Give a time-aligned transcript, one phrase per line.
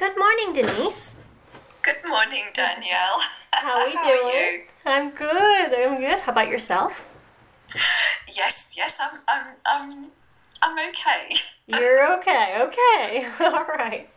[0.00, 1.12] Good morning, Denise.
[1.82, 3.20] Good morning, Danielle.
[3.52, 4.34] How are we How doing?
[4.34, 4.62] are you?
[4.86, 5.74] I'm good.
[5.74, 6.20] I'm good.
[6.20, 7.14] How about yourself?
[8.34, 10.06] Yes, yes, I'm, I'm, I'm,
[10.62, 11.34] I'm okay.
[11.66, 12.62] You're okay.
[12.62, 13.28] Okay.
[13.44, 14.08] All right.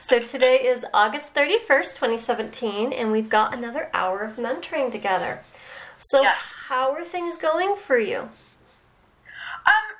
[0.00, 5.40] So today is August 31st, 2017, and we've got another hour of mentoring together.
[5.98, 6.66] So, Yes.
[6.68, 8.28] how are things going for you?
[9.64, 9.95] Um,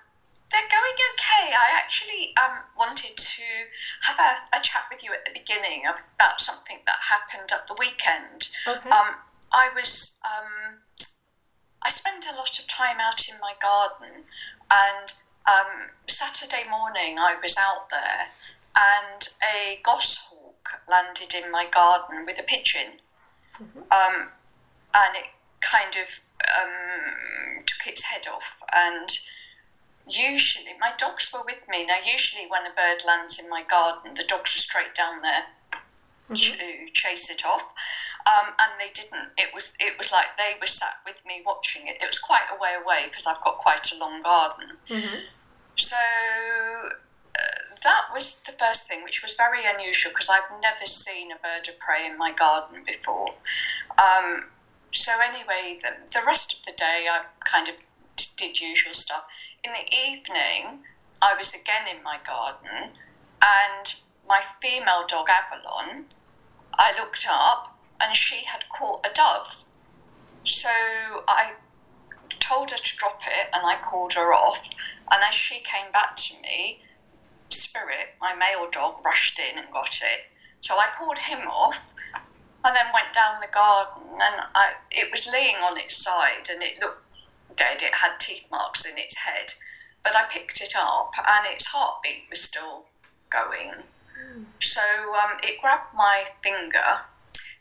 [0.56, 1.52] they're going okay.
[1.52, 3.44] I actually um wanted to
[4.02, 7.66] have a, a chat with you at the beginning of, about something that happened at
[7.66, 8.48] the weekend.
[8.66, 8.88] Okay.
[8.90, 9.16] Um,
[9.52, 10.80] I was um,
[11.82, 14.24] I spent a lot of time out in my garden,
[14.70, 15.12] and
[15.46, 18.26] um, Saturday morning I was out there,
[18.76, 22.96] and a goshawk landed in my garden with a pigeon,
[23.90, 24.28] um,
[24.94, 25.28] and it
[25.60, 26.20] kind of
[26.58, 29.08] um, took its head off and
[30.08, 31.84] usually my dogs were with me.
[31.84, 35.44] Now usually when a bird lands in my garden the dogs are straight down there
[36.34, 37.62] to chase it off.
[38.26, 39.28] Um, and they didn't.
[39.36, 41.96] It was it was like they were sat with me watching it.
[42.00, 44.76] It was quite a way away because i've got quite a long garden.
[44.88, 45.20] Mhm.
[45.76, 51.30] so uh, that was the first thing which was very unusual because i've never seen
[51.30, 53.28] a bird of prey in my garden before.
[53.98, 54.48] Um,
[54.92, 57.74] so anyway, the, the rest of the day I kind of
[58.36, 59.22] did usual stuff.
[59.66, 60.84] In the evening,
[61.20, 62.96] I was again in my garden,
[63.42, 63.94] and
[64.28, 66.04] my female dog Avalon,
[66.78, 69.64] I looked up and she had caught a dove.
[70.44, 70.68] So
[71.26, 71.54] I
[72.38, 74.70] told her to drop it, and I called her off.
[75.10, 76.80] And as she came back to me,
[77.48, 80.30] Spirit, my male dog, rushed in and got it.
[80.60, 81.92] So I called him off
[82.64, 86.62] and then went down the garden and I, it was laying on its side and
[86.62, 87.05] it looked
[87.56, 87.82] dead.
[87.82, 89.52] It had teeth marks in its head.
[90.02, 92.84] But I picked it up and its heartbeat was still
[93.30, 93.72] going.
[94.60, 94.80] So
[95.16, 97.00] um, it grabbed my finger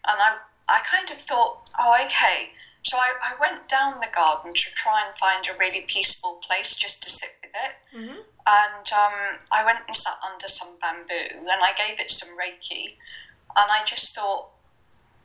[0.07, 0.35] and I,
[0.67, 2.51] I kind of thought, oh, okay.
[2.83, 6.75] So I, I went down the garden to try and find a really peaceful place
[6.75, 7.73] just to sit with it.
[7.97, 8.17] Mhm.
[8.47, 12.93] And um, I went and sat under some bamboo and I gave it some Reiki.
[13.57, 14.45] And I just thought,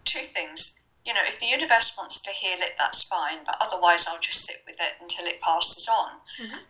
[0.04, 0.79] two things.
[1.04, 4.44] You know, if the universe wants to heal it, that's fine, but otherwise I'll just
[4.44, 6.20] sit with it until it passes on.
[6.38, 6.64] Mhm.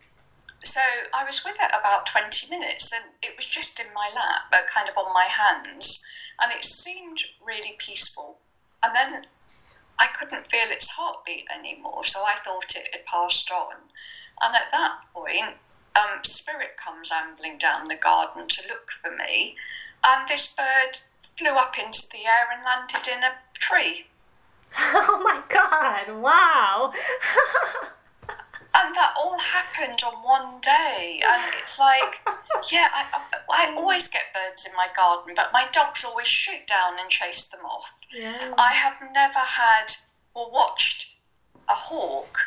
[0.62, 0.80] So
[1.12, 4.66] I was with it about 20 minutes and it was just in my lap, but
[4.66, 6.04] kind of on my hands,
[6.38, 8.38] and it seemed really peaceful.
[8.82, 9.24] And then
[9.98, 13.90] I couldn't feel its heartbeat anymore, so I thought it had passed on.
[14.40, 15.58] And at that point,
[15.94, 19.56] um, Spirit comes ambling down the garden to look for me,
[20.04, 21.00] and this bird
[21.36, 24.06] flew up into the air and landed in a tree.
[24.78, 26.20] Oh my god.
[26.20, 26.92] Wow.
[28.72, 31.20] And that all happened on one day.
[31.28, 32.20] And it's like,
[32.70, 36.66] yeah, I, I, I always get birds in my garden, but my dogs always shoot
[36.68, 37.92] down and chase them off.
[38.12, 38.54] yeah.
[38.56, 39.86] I have never had
[40.34, 41.12] or watched
[41.68, 42.38] a hawk.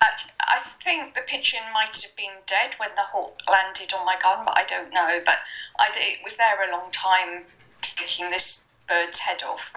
[0.00, 4.16] I, I think the pigeon might have been dead when the hawk landed on my
[4.22, 5.18] garden, but I don't know.
[5.24, 5.38] But
[5.80, 7.42] I, it was there a long time
[7.82, 9.74] taking this bird's head off.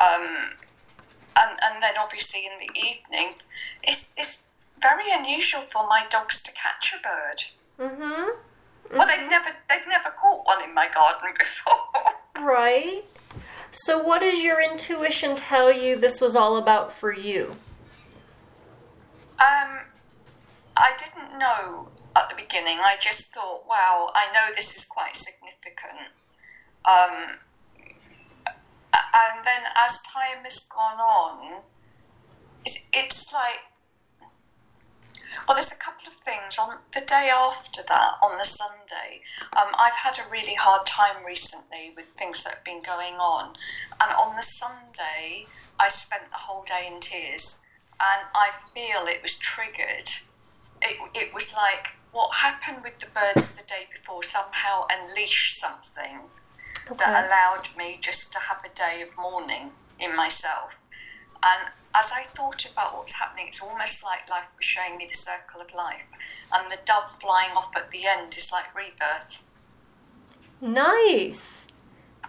[0.00, 0.54] Um,
[1.40, 3.34] and, and then obviously in the evening,
[3.82, 4.44] it's, it's
[4.80, 7.42] very unusual for my dogs to catch a bird.
[7.90, 8.36] Mhm.
[8.92, 11.76] Well, they've never they've never caught one in my garden before.
[12.40, 13.04] Right.
[13.70, 17.52] So, what does your intuition tell you this was all about for you?
[19.38, 19.78] Um,
[20.76, 22.78] I didn't know at the beginning.
[22.80, 26.10] I just thought, wow, I know this is quite significant.
[26.84, 27.38] Um,
[29.14, 31.62] and then as time has gone on,
[32.64, 33.58] it's, it's like,
[35.46, 36.58] well, there's a couple of things.
[36.58, 39.22] On the day after that, on the Sunday,
[39.56, 43.56] um, I've had a really hard time recently with things that have been going on.
[44.00, 45.46] And on the Sunday,
[45.78, 47.58] I spent the whole day in tears
[48.00, 50.08] and I feel it was triggered.
[50.82, 56.20] It, it was like what happened with the birds the day before somehow unleashed something
[56.98, 60.82] that allowed me just to have a day of mourning in myself.
[61.42, 65.14] And as I thought about what's happening, it's almost like life was showing me the
[65.14, 66.04] circle of life.
[66.52, 69.44] And the dove flying off at the end is like rebirth.
[70.60, 71.66] Nice.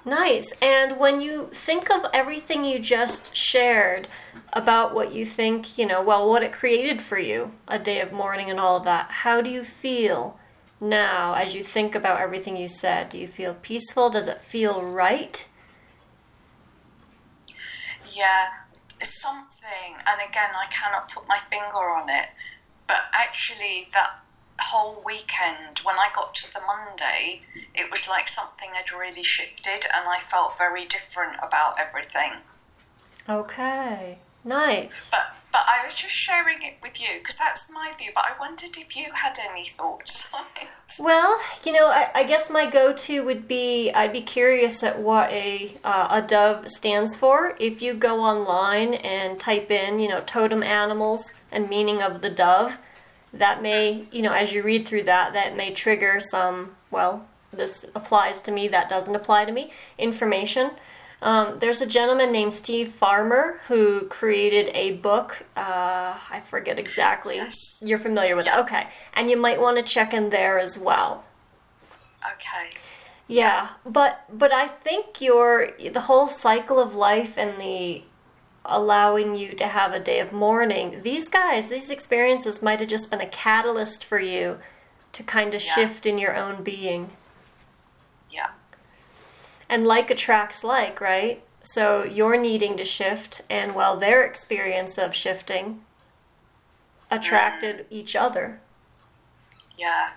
[0.04, 0.54] Nice.
[0.62, 4.08] And when you think of everything you just shared
[4.54, 8.12] about what you think, you know, well, what it created for you, a day of
[8.12, 10.40] mourning and all of that, how do you feel
[10.82, 13.10] now as you think about everything you said?
[13.10, 14.10] Do you feel peaceful?
[14.10, 15.46] Does it feel right?
[18.12, 18.48] Yeah,
[19.02, 22.28] something, and again, I cannot put my finger on it,
[22.88, 24.22] but actually, that
[24.60, 27.42] whole weekend, when I got to the Monday,
[27.74, 32.34] it was like something had really shifted, and I felt very different about everything.
[33.30, 35.10] Okay, nice.
[35.10, 38.12] But but I was just sharing it with you because that's my view.
[38.14, 40.68] But I wondered if you had any thoughts on it.
[41.00, 45.30] Well, you know, I, I guess my go-to would be I'd be curious at what
[45.32, 47.56] a uh, a dove stands for.
[47.60, 52.30] If you go online and type in, you know, totem animals and meaning of the
[52.30, 52.78] dove,
[53.34, 56.76] that may, you know, as you read through that, that may trigger some.
[56.90, 58.68] Well, this applies to me.
[58.68, 59.72] That doesn't apply to me.
[59.98, 60.72] Information.
[61.22, 65.44] Um, there's a gentleman named Steve Farmer who created a book.
[65.56, 67.36] Uh, I forget exactly.
[67.36, 67.82] Yes.
[67.86, 68.60] You're familiar with Yeah.
[68.60, 68.62] it.
[68.64, 68.88] Okay.
[69.14, 71.24] And you might want to check in there as well.
[72.34, 72.76] Okay.
[73.28, 78.04] Yeah, but but I think your the whole cycle of life and the
[78.66, 81.02] allowing you to have a day of mourning.
[81.02, 84.58] These guys, these experiences might have just been a catalyst for you
[85.14, 85.74] to kind of Yeah.
[85.74, 87.12] shift in your own being.
[89.72, 91.42] And like attracts like, right?
[91.64, 95.82] So you're needing to shift, and while their experience of shifting
[97.10, 97.86] attracted mm.
[97.90, 98.60] each other.
[99.78, 100.10] Yeah.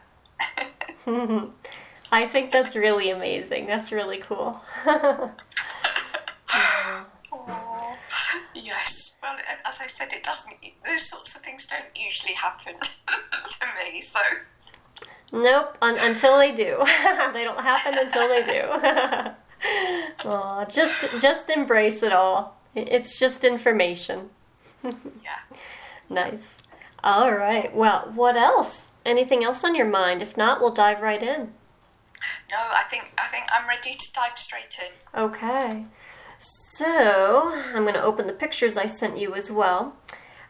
[2.13, 3.67] I think that's really amazing.
[3.67, 4.61] That's really cool.
[8.55, 9.19] Yes.
[9.23, 9.37] Well,
[9.67, 10.55] as I said, it doesn't.
[10.87, 14.01] Those sorts of things don't usually happen to me.
[14.01, 14.21] So
[15.33, 16.79] Nope, un- until they do.
[17.33, 19.35] they don't happen until they do.
[20.71, 22.57] Just just embrace it all.
[22.75, 24.31] It's just information.
[24.85, 25.59] yeah.
[26.09, 26.59] Nice.
[27.03, 27.75] All right.
[27.75, 28.93] Well, what else?
[29.05, 30.23] Anything else on your mind?
[30.23, 31.53] If not, we'll dive right in.
[32.51, 35.21] No, I think I think I'm ready to dive straight in.
[35.21, 35.87] Okay.
[36.39, 39.95] So, I'm going to open the pictures I sent you as well.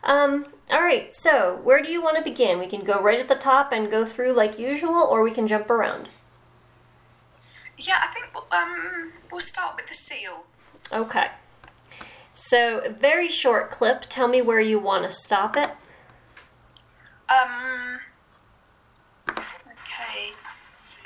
[0.02, 1.14] Um, all right.
[1.14, 2.58] So, where do you want to begin?
[2.58, 5.46] We can go right at the top and go through like usual, or we can
[5.46, 6.08] jump around.
[7.76, 10.44] Yeah, I think we'll, um we'll start with the seal.
[10.92, 11.28] Okay.
[12.34, 14.02] So, very short clip.
[14.08, 15.70] Tell me where you want to stop it.
[17.28, 18.00] Um.
[19.28, 20.32] Okay.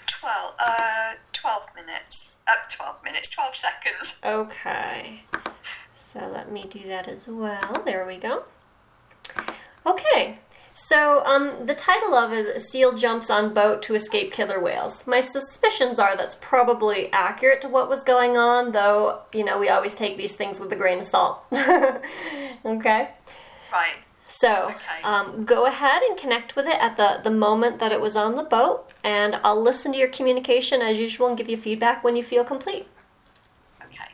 [0.07, 0.55] Twelve.
[0.59, 2.41] Uh, twelve minutes.
[2.47, 3.29] Uh, twelve minutes.
[3.29, 4.21] Twelve seconds.
[4.25, 5.23] Okay.
[5.99, 7.83] So, let me do that as well.
[7.85, 8.45] There we go.
[9.87, 10.39] Okay.
[10.81, 15.05] So, um, the title of it is Seal Jumps on Boat to Escape Killer Whales.
[15.09, 19.71] My suspicions are that's probably accurate to what was going on, though, you know, we
[19.71, 21.41] always take these things with a grain of salt.
[21.53, 23.09] okay?
[23.73, 23.97] Right.
[24.29, 25.03] So, Okay.
[25.03, 28.37] um, go ahead and connect with it at the, the moment that it was on
[28.37, 32.15] the boat, and I'll listen to your communication as usual and give you feedback when
[32.15, 32.87] you feel complete.
[33.85, 34.13] Okay.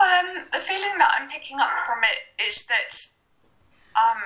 [0.00, 3.06] Um, the feeling that I'm picking up from it is that
[3.96, 4.20] um,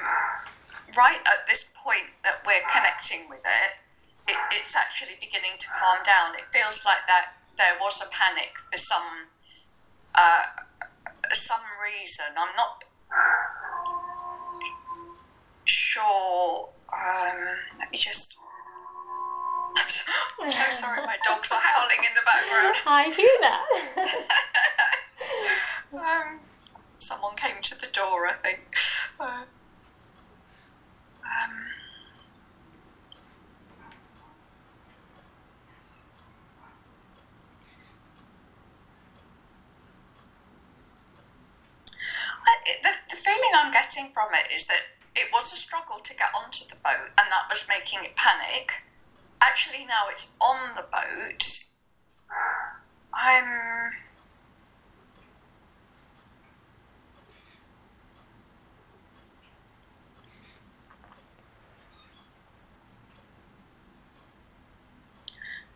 [0.96, 5.98] right at this point that we're connecting with it, it, it's actually beginning to calm
[6.04, 6.34] down.
[6.34, 7.26] It feels like that
[7.56, 9.02] there was a panic for some
[10.16, 10.42] uh,
[11.32, 12.24] some reason.
[12.36, 12.82] I'm not
[15.64, 16.68] sure.
[16.92, 17.38] Um,
[17.78, 18.34] let me just.
[20.40, 22.74] I'm so sorry, my dogs are howling in the background.
[22.86, 24.30] I hear that.
[25.90, 26.40] Um,
[26.96, 28.60] someone came to the door, I think.
[29.18, 29.46] Uh, um,
[42.48, 44.80] I- it- the, the feeling I'm getting from it is that
[45.14, 48.72] it was a struggle to get onto the boat, and that was making it panic.
[49.40, 51.64] Actually, now it's on the boat.
[53.14, 53.90] I'm.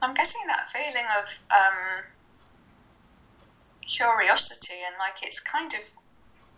[0.00, 2.02] I'm getting that feeling of um,
[3.86, 5.82] curiosity and like it's kind of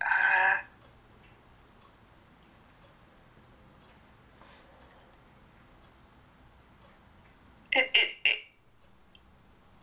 [0.00, 0.56] uh,
[7.74, 8.38] it, it,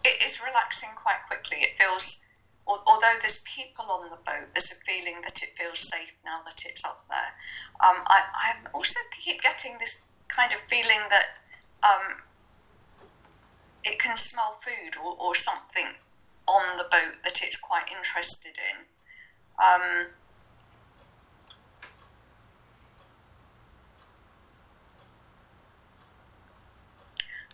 [0.04, 1.60] it is relaxing quite quickly.
[1.62, 2.24] It feels,
[2.68, 6.64] although there's people on the boat, there's a feeling that it feels safe now that
[6.66, 7.32] it's up there.
[7.84, 11.26] Um, I, I also keep getting this kind of feeling that
[11.84, 12.18] um,
[13.84, 15.88] it can smell food or, or something
[16.48, 18.86] on the boat that it's quite interested in.
[19.64, 20.08] Um,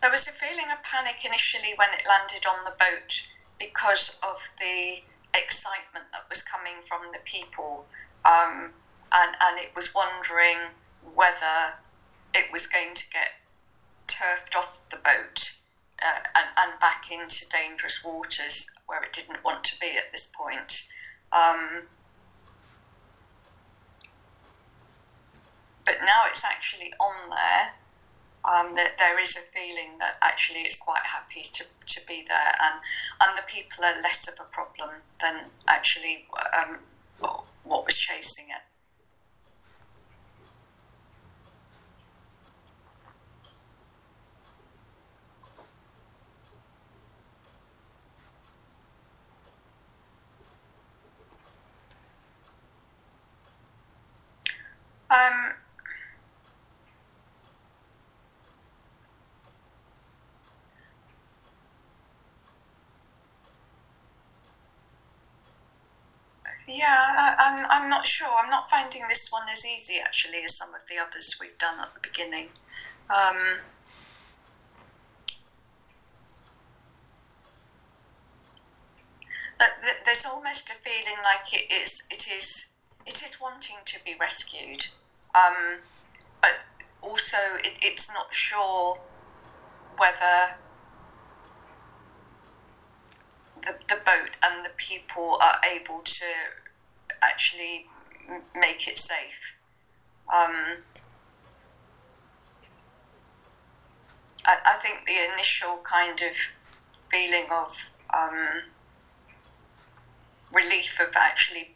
[0.08, 3.28] there was a feeling of panic initially when it landed on the boat
[3.60, 5.02] because of the
[5.38, 7.86] excitement that was coming from the people,
[8.24, 8.72] um,
[9.12, 10.56] and and it was wondering
[11.14, 11.76] whether
[12.34, 13.32] it was going to get
[14.08, 15.52] turfed off the boat
[16.02, 20.32] uh, and, and back into dangerous waters where it didn't want to be at this
[20.34, 20.86] point.
[21.34, 21.84] Um,
[25.84, 27.74] but now it's actually on there.
[28.48, 32.54] Um, that there is a feeling that actually it's quite happy to, to be there,
[32.62, 32.80] and
[33.22, 34.90] and the people are less of a problem
[35.20, 36.24] than actually
[36.58, 36.80] um,
[37.64, 38.62] what was chasing it.
[55.10, 55.54] Um,
[66.68, 68.30] yeah, I, am I'm, I'm not sure.
[68.30, 71.80] I'm not finding this one as easy actually as some of the others we've done
[71.80, 72.50] at the beginning.
[73.10, 73.60] Um,
[80.06, 82.68] there's almost a feeling like it is it is
[83.06, 84.86] it is wanting to be rescued,
[85.34, 85.80] um,
[86.42, 86.52] but
[87.02, 88.98] also it, it's not sure
[89.98, 90.54] whether
[93.64, 96.26] the, the boat and the people are able to
[97.28, 97.86] actually
[98.56, 99.56] make it safe.
[100.34, 100.78] Um,
[104.46, 106.36] I, I, think the initial kind of
[107.10, 108.64] feeling of um,
[110.54, 111.74] relief of actually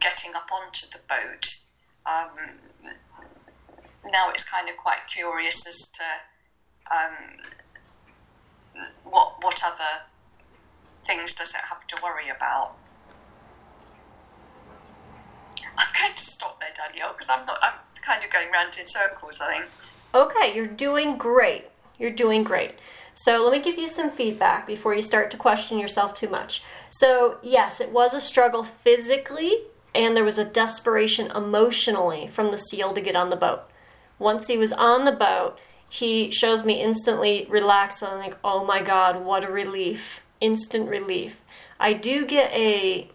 [0.00, 1.56] getting up onto the boat.
[2.06, 2.94] Um,
[4.12, 6.04] now it's kind of quite curious as to
[6.90, 7.12] um,
[9.04, 10.04] what what other
[11.06, 12.76] things does it have to worry about.
[15.76, 17.58] I'm going to stop there, Danielle, because I'm not.
[17.62, 19.40] I'm kind of going round in circles.
[19.40, 19.66] I think.
[20.14, 21.66] Okay, you're doing great.
[21.98, 22.74] You're doing great.
[23.14, 26.62] So let me give you some feedback before you start to question yourself too much.
[26.90, 29.52] So yes, it was a struggle physically
[29.92, 33.62] and there was a desperation emotionally from the seal to get on the boat.
[34.20, 35.58] Once he was on the boat,
[35.88, 40.22] he shows me instantly relaxed and I'm like, oh my god, what a relief.
[40.40, 41.42] Instant relief.
[41.80, 43.10] I do get a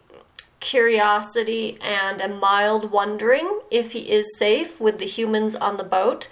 [0.64, 6.28] curiosity and a mild wondering if he is safe with the humans on the boat.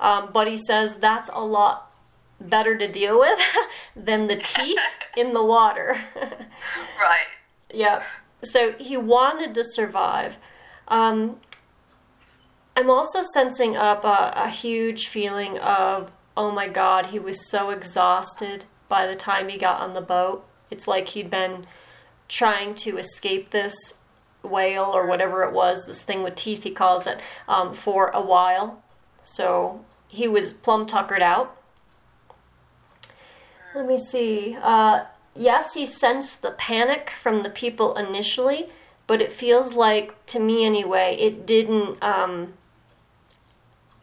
[0.00, 1.92] Um, but he says that's a lot
[2.40, 3.38] better to deal with
[3.96, 4.80] than the teeth
[5.16, 6.00] in the water.
[6.16, 7.26] right.
[7.72, 8.02] Yeah
[8.44, 10.36] so he wanted to survive.
[10.88, 11.40] Um,
[12.76, 17.70] I'm also sensing up a, a huge feeling of, oh my god, he was so
[17.70, 20.44] exhausted by the time he got on the boat.
[20.70, 21.66] It's like he'd been
[22.32, 23.74] trying to escape this
[24.42, 28.22] whale or whatever it was, this thing with teeth, he calls it, um, for a
[28.22, 28.82] while.
[29.22, 31.54] So he was plumb tuckered out.
[33.74, 34.56] Let me see.
[34.62, 38.70] Uh, yes, he sensed the panic from the people initially,
[39.06, 42.54] but it feels like, to me anyway, it didn't um,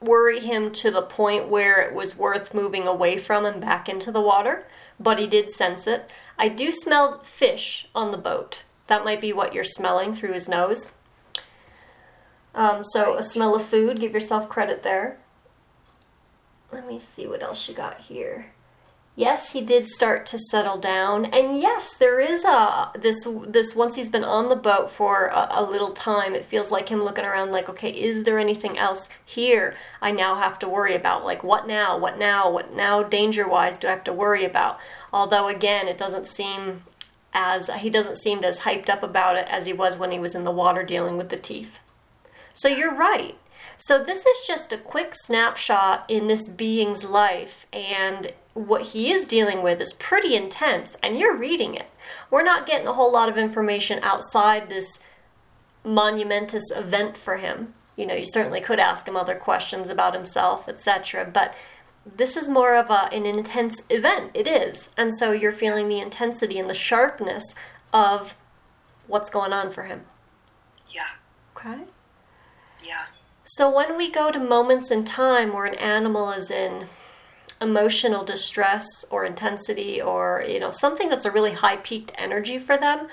[0.03, 4.11] worry him to the point where it was worth moving away from and back into
[4.11, 4.65] the water,
[4.99, 6.11] but he did sense it.
[6.39, 8.63] I do smell fish on the boat.
[8.87, 10.87] That might be what you're smelling through his nose.
[12.55, 15.17] Um, so, a smell of food, give yourself credit there.
[16.71, 18.47] Let me see what else you got here
[19.19, 23.95] yes, he did start to settle down, and yes, there is a this this once
[23.95, 27.25] he's been on the boat for a, a, little time, it feels like him looking
[27.25, 31.25] around, like, okay, is there anything else here I now have to worry about?
[31.25, 31.97] Like, what now?
[31.97, 32.49] What now?
[32.49, 33.03] What now?
[33.03, 34.79] Danger wise, do I have to worry about?
[35.11, 36.83] Although again, it doesn't seem
[37.33, 40.35] as he doesn't seem as hyped up about it as he was when he was
[40.35, 41.77] in the water dealing with the teeth.
[42.53, 43.37] So you're right.
[43.77, 49.23] So this is just a quick snapshot in this being's life, and what he is
[49.23, 51.87] dealing with is pretty intense, and you're reading it.
[52.29, 54.99] We're not getting a whole lot of information outside this
[55.85, 57.73] monumentous event for him.
[57.95, 61.29] You know, you certainly could ask him other questions about himself, etc.
[61.31, 61.53] But
[62.15, 64.31] this is more of a, an intense event.
[64.33, 64.89] It is.
[64.97, 67.43] And so you're feeling the intensity and the sharpness
[67.93, 68.35] of
[69.07, 70.01] what's going on for him.
[70.89, 71.07] Yeah.
[71.55, 71.83] Okay?
[72.83, 73.05] Yeah.
[73.43, 76.87] So when we go to moments in time where an animal is in
[77.61, 82.77] emotional distress or intensity or you know something that's a really high peaked energy for
[82.77, 83.07] them,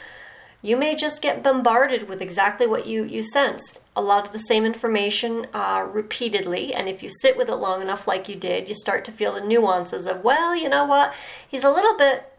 [0.63, 3.81] you may just get bombarded with exactly what you you sensed.
[3.97, 7.81] A lot of the same information uh, repeatedly, and if you sit with it long
[7.83, 11.15] enough, like you did, you start to feel the nuances of well, you know what,
[11.49, 12.31] he's a little bit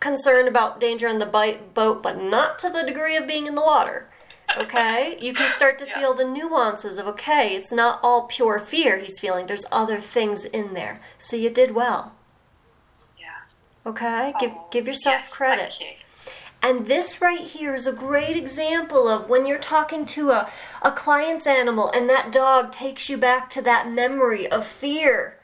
[0.00, 3.60] concerned about danger on the boat, but not to the degree of being in the
[3.62, 4.08] water
[4.56, 5.16] okay?
[5.20, 5.98] You can start to Yeah.
[5.98, 10.44] feel the nuances of, okay, it's not all pure fear he's feeling, there's other things
[10.44, 11.00] in there.
[11.18, 12.14] So you did well,
[13.18, 13.28] Yeah.
[13.86, 14.32] okay?
[14.40, 15.74] Give, Oh, give yourself yes, credit.
[16.62, 20.48] And this right here is a great example of when you're talking to a,
[20.80, 25.38] a client's animal and that dog takes you back to that memory of fear.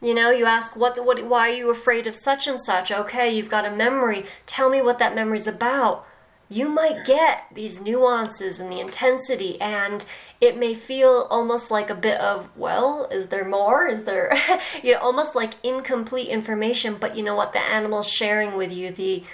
[0.00, 2.90] You know, you ask, what, what, why are you afraid of such and such?
[2.90, 4.26] Okay, you've got a memory.
[4.46, 6.06] Tell me what that memory's about.
[6.50, 10.04] You might get these nuances and the intensity, and
[10.42, 13.86] it may feel almost like a bit of, well, is there more?
[13.86, 14.30] Is there,
[14.82, 17.54] you know, almost like incomplete information, but you know what?
[17.54, 19.24] The animal's sharing with you the,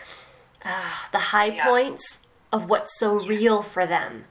[0.64, 1.64] ah, the high Yeah.
[1.66, 2.20] points
[2.52, 4.24] of what's so real for them.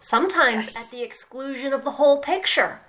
[0.00, 0.86] Sometimes Yes.
[0.86, 2.80] at the exclusion of the whole picture.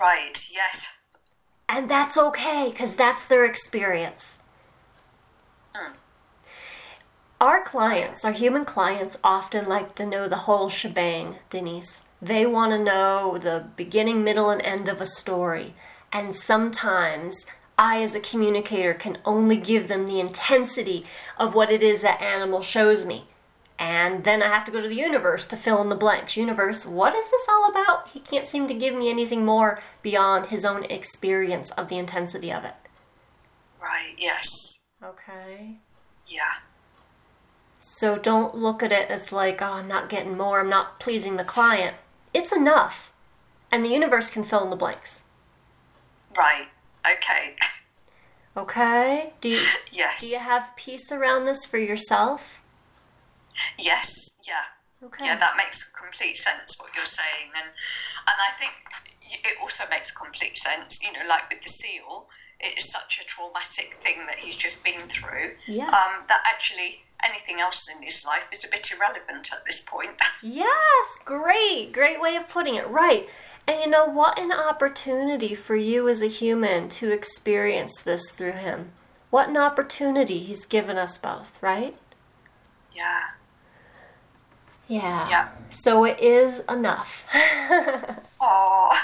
[0.00, 0.38] Right.
[0.50, 0.98] Yes.
[1.68, 4.38] And that's okay, because that's their experience.
[5.74, 5.92] Hmm.
[7.40, 12.02] Our clients, our human clients, often like to know the whole shebang, Denise.
[12.20, 15.74] They want to know the beginning, middle, and end of a story.
[16.12, 17.46] And sometimes
[17.78, 21.06] I, as a communicator, can only give them the intensity
[21.38, 23.26] of what it is that animal shows me.
[23.78, 26.36] And then I have to go to the universe to fill in the blanks.
[26.36, 28.08] Universe, what is this all about?
[28.08, 32.52] He can't seem to give me anything more beyond his own experience of the intensity
[32.52, 32.74] of it.
[33.80, 34.14] Right.
[34.18, 34.82] Yes.
[35.02, 35.76] Okay.
[36.26, 36.54] Yeah.
[37.80, 41.36] So don't look at it as like, oh, I'm not getting more, I'm not pleasing
[41.36, 41.96] the client.
[42.34, 43.12] It's enough.
[43.70, 45.22] And the universe can fill in the blanks.
[46.36, 46.66] Right.
[47.16, 47.56] Okay.
[48.56, 49.32] Okay?
[49.40, 49.60] Do you,
[49.92, 50.20] yes.
[50.20, 52.60] do you have peace around this for yourself?
[53.78, 54.38] Yes.
[54.46, 55.06] Yeah.
[55.06, 55.26] Okay.
[55.26, 58.72] Yeah, that makes complete sense what you're saying, and and I think
[59.22, 61.00] it also makes complete sense.
[61.02, 62.26] You know, like with the seal,
[62.58, 65.54] it is such a traumatic thing that he's just been through.
[65.66, 65.86] Yeah.
[65.86, 70.10] Um, that actually anything else in his life is a bit irrelevant at this point.
[70.40, 72.88] Yes, great, great way of putting it.
[72.88, 73.28] Right.
[73.68, 78.52] And you know, what an opportunity for you as a human to experience this through
[78.52, 78.92] him.
[79.28, 81.94] What an opportunity he's given us both, right?
[82.96, 83.20] yeah.
[84.88, 85.28] Yeah.
[85.28, 85.48] Yeah.
[85.70, 87.26] So it is enough.
[88.40, 88.96] Oh,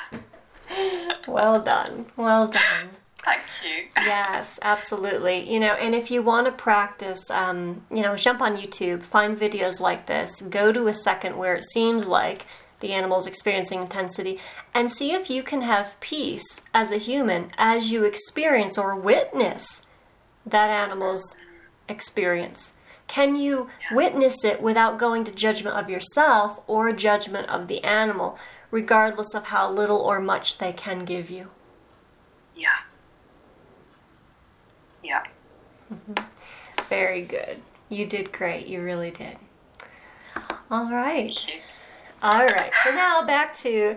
[1.27, 2.07] well done.
[2.17, 2.89] Well done.
[3.19, 3.87] thank you.
[3.97, 5.53] Yes, absolutely.
[5.53, 9.37] You know, and if you want to practice, um, you know, jump on YouTube, find
[9.37, 12.47] videos like this, go to a second where it seems like
[12.85, 14.39] the animals experiencing intensity,
[14.75, 19.81] and see if you can have peace as a human as you experience or witness
[20.45, 21.35] that animal's
[21.89, 22.75] experience.
[23.07, 28.39] Can you witness it without going to judgment of yourself or judgment of the animal,
[28.71, 31.49] regardless of how little or much they can give you?
[32.55, 32.81] Yeah.
[35.03, 35.25] Yeah.
[35.91, 36.25] Mm-hmm.
[36.91, 37.63] Very good.
[37.89, 38.67] You did great.
[38.67, 39.39] You really did.
[40.71, 41.35] All right.
[42.25, 42.73] All right.
[42.83, 43.97] So now back to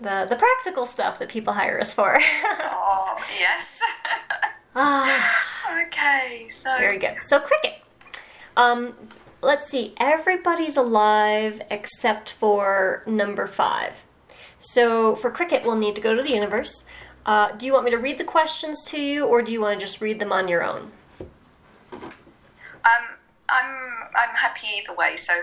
[0.00, 2.18] the the practical stuff that people hire us for.
[2.18, 3.82] Oh, yes.
[4.74, 7.16] ah, okay, so very good.
[7.20, 7.74] So cricket.
[8.56, 8.94] Um,
[9.42, 9.92] let's see.
[9.98, 14.02] Everybody's alive except for number five.
[14.58, 16.84] So for cricket, we'll need to go to the universe.
[17.26, 19.78] Uh, do you want me to read the questions to you, or do you want
[19.78, 20.90] to just read them on your own?
[22.86, 23.04] um,
[23.50, 25.16] I'm I'm happy either way.
[25.16, 25.34] So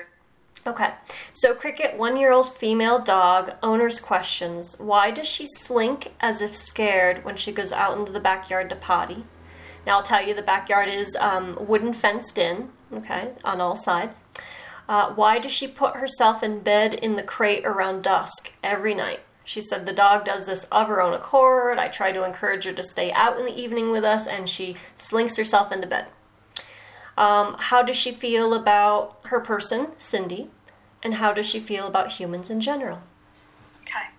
[0.66, 0.94] Okay.
[1.34, 6.56] So, Cricket, one year old female dog, owner's questions Why does she slink as if
[6.56, 9.26] scared when she goes out into the backyard to potty?
[9.86, 14.18] Now, I'll tell you the backyard is um, wooden fenced in, okay, on all sides.
[14.88, 19.20] Uh, why does she put herself in bed in the crate around dusk every night?
[19.44, 21.78] She said the dog does this of her own accord.
[21.78, 24.78] I try to encourage her to stay out in the evening with us, and she
[24.96, 26.06] slinks herself into bed.
[27.18, 30.50] Um, how does she feel about her person, Cindy?
[31.02, 33.00] And how does she feel about humans in general?
[33.82, 34.13] okay.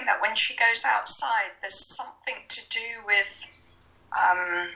[0.00, 3.46] Feeling that when she goes outside, there's something to do with.
[4.12, 4.68] Um,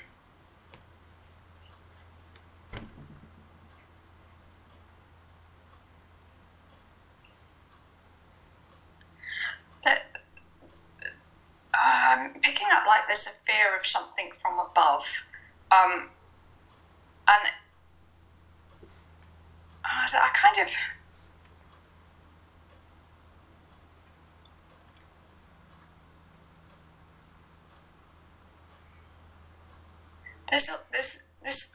[9.84, 10.00] that
[11.74, 15.24] um, picking up like there's a fear of something from above,
[15.72, 16.08] um,
[17.28, 17.46] and
[19.84, 20.70] I, I kind of.
[30.50, 31.66] There's a, there's there's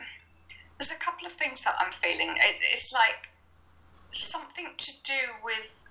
[0.80, 2.30] there's a couple of things that I'm feeling.
[2.30, 2.56] It,
[2.89, 3.30] it's like
[4.12, 5.84] something to do with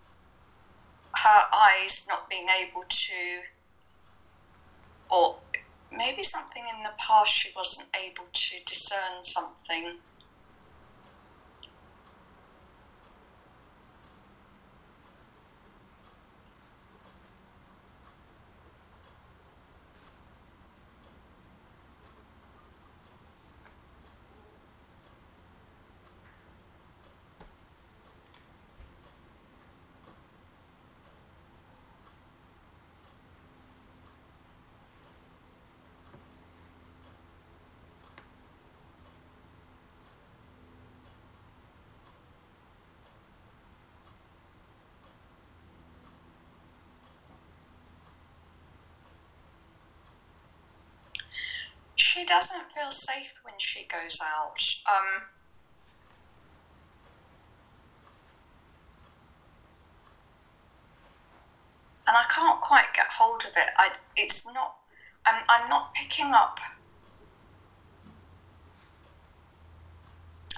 [1.14, 3.40] her eyes not being able to,
[5.10, 5.36] or
[5.92, 9.94] maybe something in the past she wasn't able to discern something.
[52.17, 54.60] she doesn't feel safe when she goes out.
[54.86, 55.22] Um,
[62.06, 63.68] and I can't quite get hold of it.
[63.78, 64.74] I, it's not.
[65.26, 66.58] I'm, I'm not picking up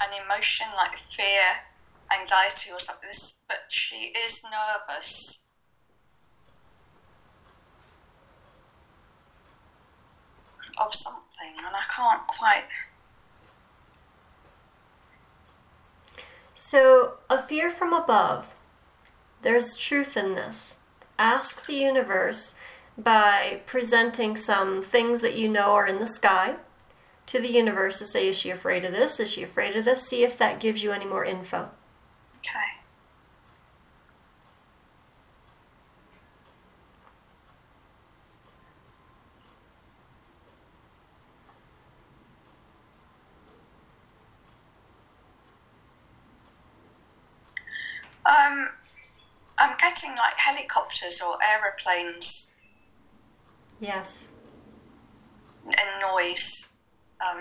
[0.03, 1.63] an emotion like fear,
[2.13, 3.11] anxiety, or something.
[3.49, 5.47] But she is nervous.
[10.81, 12.65] of something, and I can't quite.
[16.55, 18.47] So, a fear from above.
[19.43, 20.77] There's truth in this.
[21.19, 22.55] Ask the universe
[22.97, 26.57] by presenting some things that you know are in the sky
[27.27, 29.21] to the universe to say, is she afraid of this?
[29.21, 30.03] Is she afraid of this?
[30.09, 31.71] See if that gives you any more info.
[32.39, 32.81] Okay.
[48.27, 48.69] Um,
[49.59, 52.51] I'm getting like helicopters or aeroplanes
[53.81, 54.33] Yes.
[55.65, 56.69] and noise.
[57.21, 57.39] Um,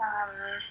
[0.00, 0.62] um,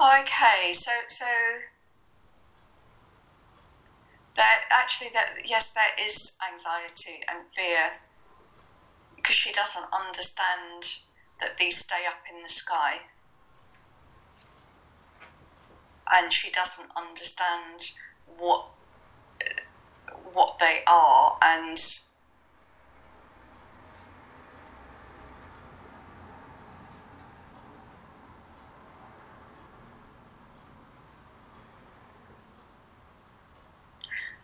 [0.00, 1.26] okay, so so
[4.36, 7.90] there actually that yes there is anxiety and fear
[9.16, 10.84] because she doesn't understand
[11.40, 12.94] that these stay up in the sky.
[16.12, 17.82] And she doesn't understand
[18.38, 18.66] what
[20.32, 21.78] what they are and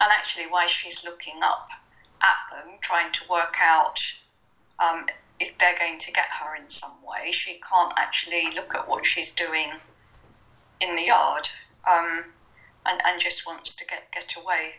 [0.00, 1.68] and actually why she's looking up
[2.22, 3.98] at them, trying to work out
[4.78, 5.06] um,
[5.40, 7.30] if they're going to get her in some way.
[7.30, 9.70] She can't actually look at what she's doing
[10.80, 11.48] in the yard
[11.90, 12.24] um,
[12.86, 14.72] and, and just wants to get, get away.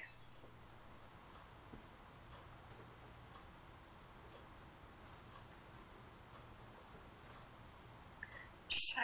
[8.69, 9.01] So.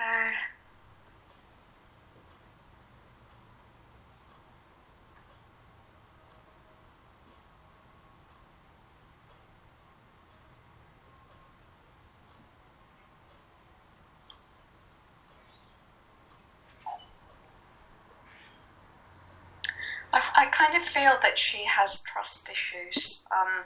[20.14, 23.26] I, I kind of feel that she has trust issues.
[23.32, 23.66] Um,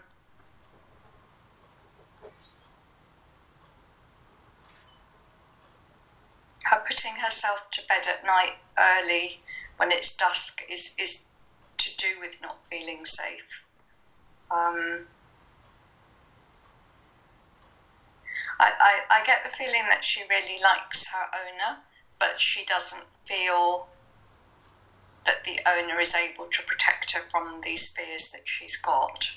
[6.63, 9.40] her putting herself to bed at night early
[9.78, 11.22] when it's dusk is, is
[11.78, 13.63] to do with not feeling safe.
[14.50, 15.06] Um,
[18.60, 21.78] I, I, I get the feeling that she really likes her owner,
[22.20, 23.86] but she doesn't feel
[25.28, 29.28] that the owner is able to protect her from these fears that she's got.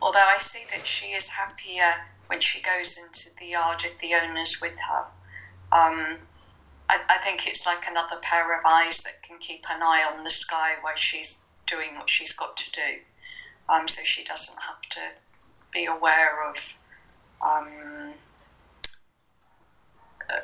[0.00, 1.94] Although I see that she is happier
[2.26, 5.06] when she goes into the yard if the owner's with her.
[5.72, 6.18] Um,
[6.88, 10.22] I, I, think it's like another pair of eyes that can keep an eye on
[10.22, 12.98] the sky while she's doing what she's got to do.
[13.68, 15.00] Um, so she doesn't have to
[15.72, 16.76] be aware of
[17.40, 17.68] um,
[20.30, 20.40] uh,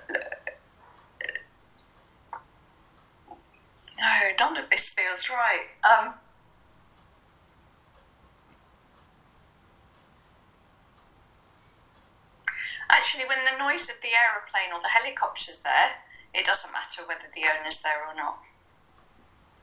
[3.99, 4.07] no,
[4.39, 5.67] none of this feels right.
[5.85, 6.15] Um,
[12.91, 15.91] actually, when the noise of the aeroplane or the helicopter's there,
[16.35, 18.39] it doesn't matter whether the owner's there or not.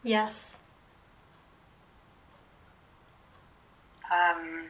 [0.03, 0.57] Yes.
[4.11, 4.67] Um,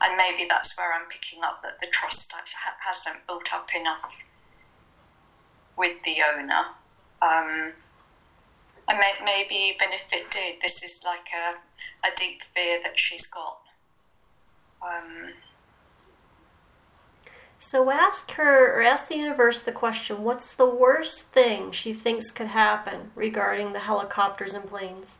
[0.00, 2.34] and maybe that's where I'm picking up that the trust
[2.80, 4.24] hasn't built up enough
[5.76, 6.66] with the owner.
[7.20, 7.72] Um,
[8.88, 12.98] and may, maybe even if it did, this is like a, a deep fear that
[12.98, 13.58] she's got.
[14.82, 15.34] Um,
[17.64, 22.32] so ask her, or ask the universe the question what's the worst thing she thinks
[22.32, 25.16] could happen regarding the helicopters and planes?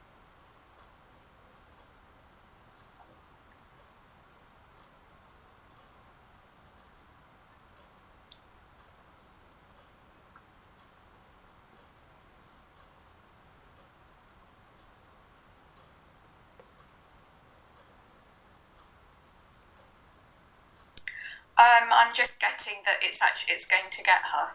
[21.62, 24.50] Um, I'm just getting that it's actually it's going to get her.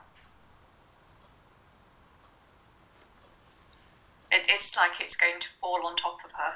[4.31, 6.55] It, it's like it's going to fall on top of her.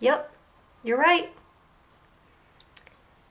[0.00, 0.30] Yep,
[0.84, 1.30] you're right.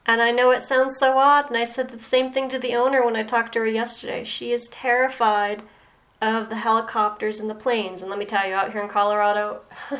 [0.08, 2.76] And I know it sounds so odd, and I said the same thing to the
[2.76, 4.24] owner when I talked to her yesterday.
[4.24, 5.64] She is terrified
[6.22, 8.02] of the helicopters and the planes.
[8.02, 9.62] And let me tell you, out here in Colorado,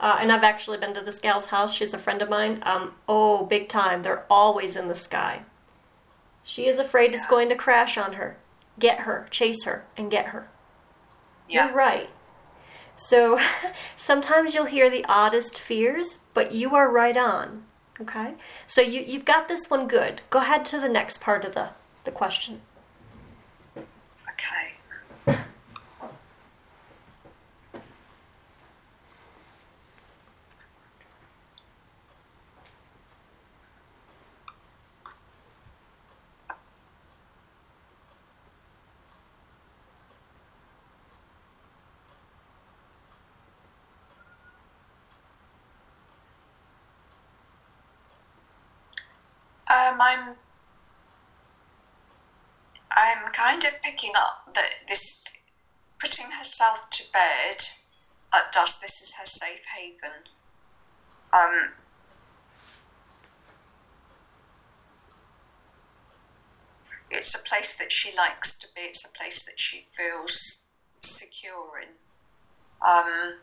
[0.00, 2.62] uh, and I've actually been to this gal's house, she's a friend of mine.
[2.64, 4.02] Um, oh, big time.
[4.02, 5.42] They're always in the sky.
[6.44, 7.16] She is afraid yeah.
[7.16, 8.36] it's going to crash on her.
[8.78, 10.48] Get her, chase her, and get her.
[11.48, 11.68] Yeah.
[11.68, 12.10] You're right.
[12.96, 13.40] So
[13.96, 17.64] sometimes you'll hear the oddest fears, but you are right on.
[18.00, 18.34] Okay?
[18.66, 20.22] So you, you've got this one good.
[20.30, 21.70] Go ahead to the next part of the,
[22.04, 22.60] the question.
[23.76, 24.73] Okay.
[49.94, 50.34] Um, I'm
[52.90, 55.24] I'm kind of picking up that this
[56.00, 57.56] putting herself to bed
[58.32, 58.80] at dusk.
[58.80, 60.24] This is her safe haven.
[61.32, 61.70] Um,
[67.10, 68.82] it's a place that she likes to be.
[68.82, 70.64] It's a place that she feels
[71.02, 71.88] secure in.
[72.82, 73.34] Um,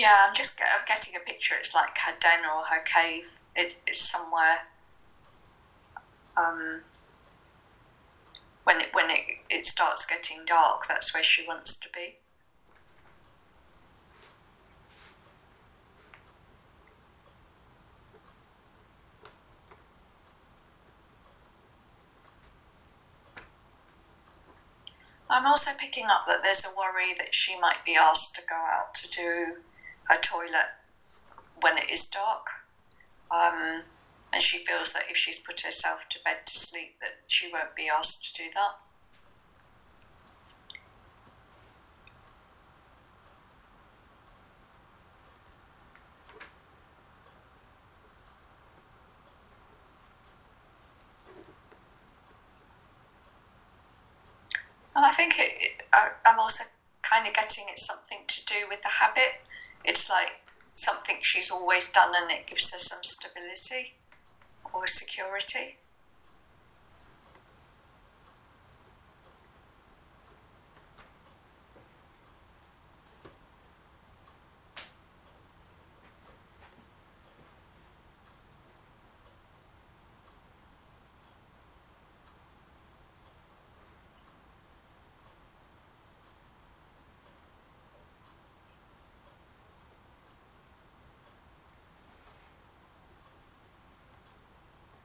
[0.00, 1.56] Yeah, I'm just I'm getting a picture.
[1.56, 3.24] It's like her den or her cave.
[3.56, 4.58] It, it's somewhere.
[6.36, 6.82] Um,
[8.64, 12.16] when it when it, it starts getting dark, that's where she wants to be.
[25.30, 28.56] I'm also picking up that there's a worry that she might be asked to go
[28.56, 29.54] out to do
[30.10, 30.66] a toilet
[31.54, 32.46] when it is dark.
[33.30, 33.84] Um,
[34.32, 37.74] and she feels that if she's put herself to bed to sleep, that she won't
[37.76, 38.70] be asked to do that.
[54.94, 55.52] And I think it,
[55.92, 56.64] I, I'm also
[57.02, 59.32] kind of getting it's something to do with the habit
[59.84, 60.30] it's like
[60.74, 63.94] something she's always done and it gives her some stability
[64.72, 65.76] or security.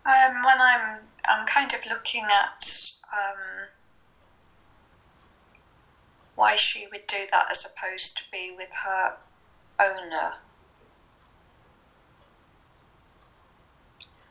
[0.06, 3.70] Um, when I'm, I'm kind of looking at um,
[6.36, 9.14] why she would do that as opposed to be with her
[9.80, 10.34] owner.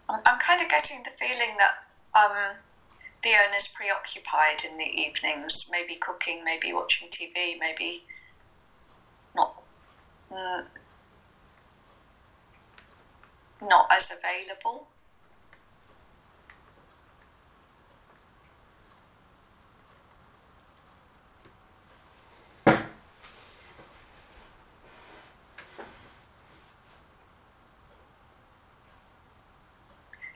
[0.08, 1.72] I'm, I'm kind of getting the feeling that
[2.14, 2.56] um,
[3.22, 8.02] the owner's preoccupied in the evenings, maybe cooking, maybe watching TV, maybe
[9.34, 9.50] not.
[10.30, 10.64] Mm,
[13.62, 14.84] not as available.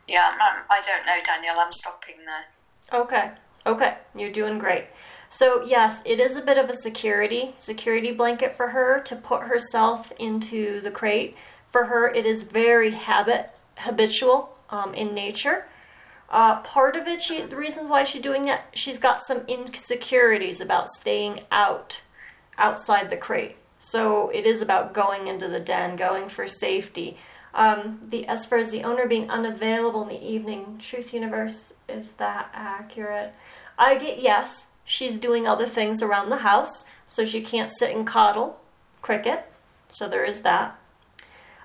[0.08, 1.60] Yeah, I'm, I don't know, Danielle.
[1.60, 3.00] I'm stopping there.
[3.00, 3.30] Okay.
[3.66, 3.96] Okay.
[4.16, 4.86] You're doing great.
[5.30, 9.42] So, yes, it is a bit of a security security blanket for her to put
[9.42, 11.36] herself into the crate.
[11.70, 15.66] For her, it is very habit habitual um, in nature.
[16.30, 20.60] Uh, part of it, she the reason why she's doing that, she's got some insecurities
[20.60, 22.00] about staying out
[22.56, 23.56] outside the crate.
[23.78, 27.16] So it is about going into the den, going for safety.
[27.54, 32.50] Um, the far as the owner being unavailable in the evening, Truth Universe is that
[32.52, 33.32] accurate?
[33.78, 34.66] I get yes.
[34.84, 38.60] She's doing other things around the house, so she can't sit and coddle
[39.02, 39.50] cricket.
[39.88, 40.78] So there is that.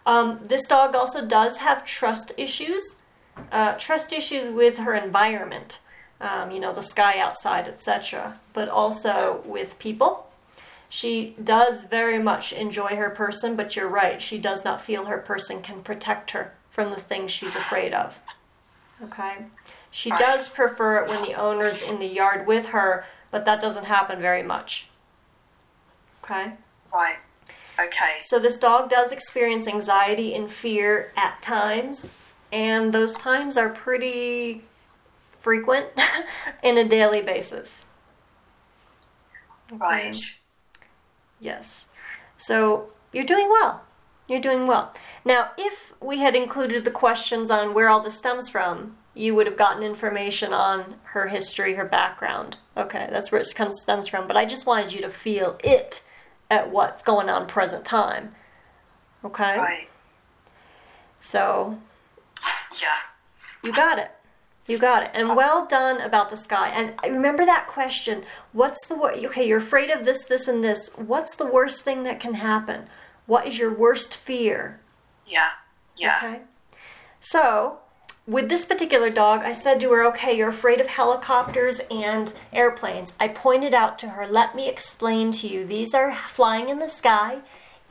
[0.05, 2.95] Um, this dog also does have trust issues,
[3.51, 5.79] uh, trust issues with her environment.
[6.19, 10.27] Um, you know, the sky outside, etc., but also with people.
[10.93, 15.17] She does very much enjoy her person, but you're right, she does not feel her
[15.17, 18.21] person can protect her from the things she's afraid of.
[19.01, 19.37] Okay?
[19.89, 23.85] She does prefer it when the owner's in the yard with her, but that doesn't
[23.85, 24.87] happen very much.
[26.23, 26.51] Okay?
[26.93, 27.17] Right.
[27.79, 28.17] Okay.
[28.25, 32.11] So this dog does experience anxiety and fear at times,
[32.51, 34.61] and those times are pretty
[35.39, 35.87] frequent
[36.63, 37.81] in a daily basis.
[39.71, 39.79] Okay.
[39.79, 40.39] Right.
[41.43, 41.89] Yes.
[42.37, 43.83] So you're doing well.
[44.29, 44.93] You're doing well.
[45.25, 49.45] Now, if we had included the questions on where all this stems from, you would
[49.45, 52.55] have gotten information on her history, her background.
[52.77, 54.25] Okay, that's where it comes stems from.
[54.25, 56.01] But I just wanted you to feel it
[56.49, 58.33] at what's going on present time.
[59.25, 59.57] Okay.
[59.57, 59.89] Right.
[61.19, 61.77] So.
[62.81, 62.95] Yeah.
[63.63, 64.11] You got it.
[64.67, 65.11] You got it.
[65.13, 66.69] And well done about the sky.
[66.69, 68.23] And I remember that question.
[68.53, 70.89] What's the what okay, you're afraid of this, this, and this.
[70.95, 72.87] What's the worst thing that can happen?
[73.25, 74.79] What is your worst fear?
[75.27, 75.49] Yeah.
[75.97, 76.17] Yeah.
[76.23, 76.41] Okay.
[77.19, 77.79] So,
[78.25, 83.13] with this particular dog, I said to her, okay, you're afraid of helicopters and airplanes.
[83.19, 86.89] I pointed out to her, let me explain to you, these are flying in the
[86.89, 87.39] sky,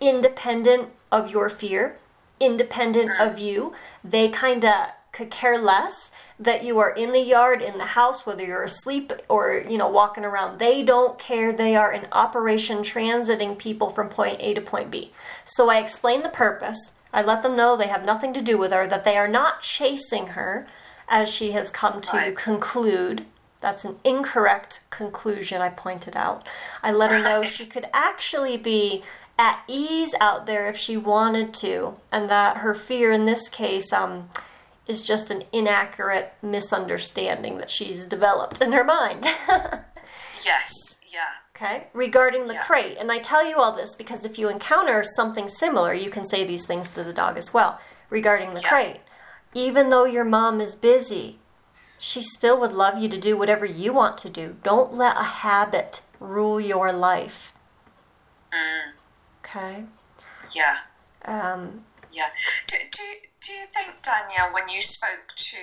[0.00, 1.98] independent of your fear,
[2.40, 3.26] independent mm.
[3.26, 3.74] of you.
[4.02, 6.11] They kind of could care less
[6.42, 9.88] that you are in the yard, in the house, whether you're asleep or, you know,
[9.88, 10.59] walking around.
[10.59, 11.52] They don't care.
[11.52, 15.12] They are in operation transiting people from point A to point B.
[15.44, 16.92] So I explain the purpose.
[17.12, 19.62] I let them know they have nothing to do with her, that they are not
[19.62, 20.67] chasing her,
[21.08, 22.37] as she has come to right.
[22.37, 23.27] conclude.
[23.60, 26.48] That's an incorrect conclusion, I pointed out.
[26.83, 29.04] I let her know she could actually be
[29.38, 33.92] at ease out there if she wanted to, and that her fear in this case,
[33.92, 34.31] um,
[34.87, 39.24] is just an inaccurate misunderstanding that she's developed in her mind.
[40.44, 41.20] yes, yeah.
[41.54, 42.64] Okay, regarding the yeah.
[42.64, 42.96] crate.
[42.98, 46.44] And I tell you all this because if you encounter something similar, you can say
[46.44, 47.78] these things to the dog as well
[48.10, 48.68] regarding the yeah.
[48.68, 49.00] crate.
[49.54, 51.38] Even though your mom is busy,
[51.98, 54.56] she still would love you to do whatever you want to do.
[54.64, 57.52] Don't let a habit rule your life.
[58.52, 58.92] Mm.
[59.44, 59.85] Okay?
[60.54, 60.78] Yeah.
[61.24, 62.28] Um, yeah.
[62.66, 63.02] Do, do,
[63.43, 65.57] do you think, Danielle, when you spoke to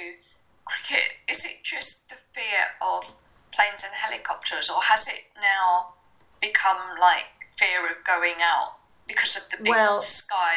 [0.66, 3.04] cricket, is it just the fear of
[3.52, 5.94] planes and helicopters, or has it now
[6.42, 7.26] become like
[7.58, 8.76] fear of going out
[9.08, 10.56] because of the big well, sky,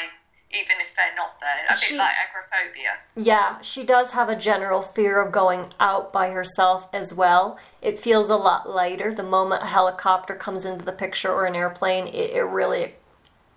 [0.51, 1.67] even if they're not there?
[1.71, 2.99] A she, bit like agoraphobia.
[3.17, 7.57] Yeah, she does have a general fear of going out by herself as well.
[7.81, 11.55] It feels a lot lighter the moment a helicopter comes into the picture or an
[11.55, 12.09] airplane.
[12.09, 12.95] It, it really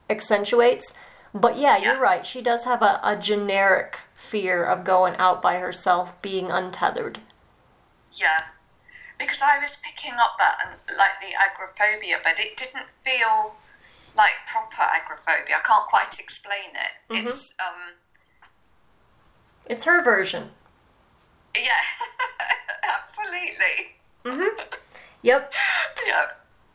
[0.07, 0.93] accentuates
[1.35, 1.91] But yeah, Yeah.
[1.91, 2.25] you're right.
[2.25, 7.19] She does have a, a generic fear of going out by herself, being untethered.
[8.13, 8.45] Yeah,
[9.19, 13.53] because I was picking up that and like the agoraphobia, but it didn't feel
[14.15, 15.57] like proper agoraphobia.
[15.57, 17.13] I can't quite explain it.
[17.13, 17.25] Mm-hmm.
[17.27, 17.95] It's um,
[19.65, 20.51] It's her version.
[21.53, 21.81] yeah,
[22.97, 23.97] absolutely.
[24.23, 24.61] Mm-hmm.
[25.21, 25.53] Yep.
[26.07, 26.27] Yeah,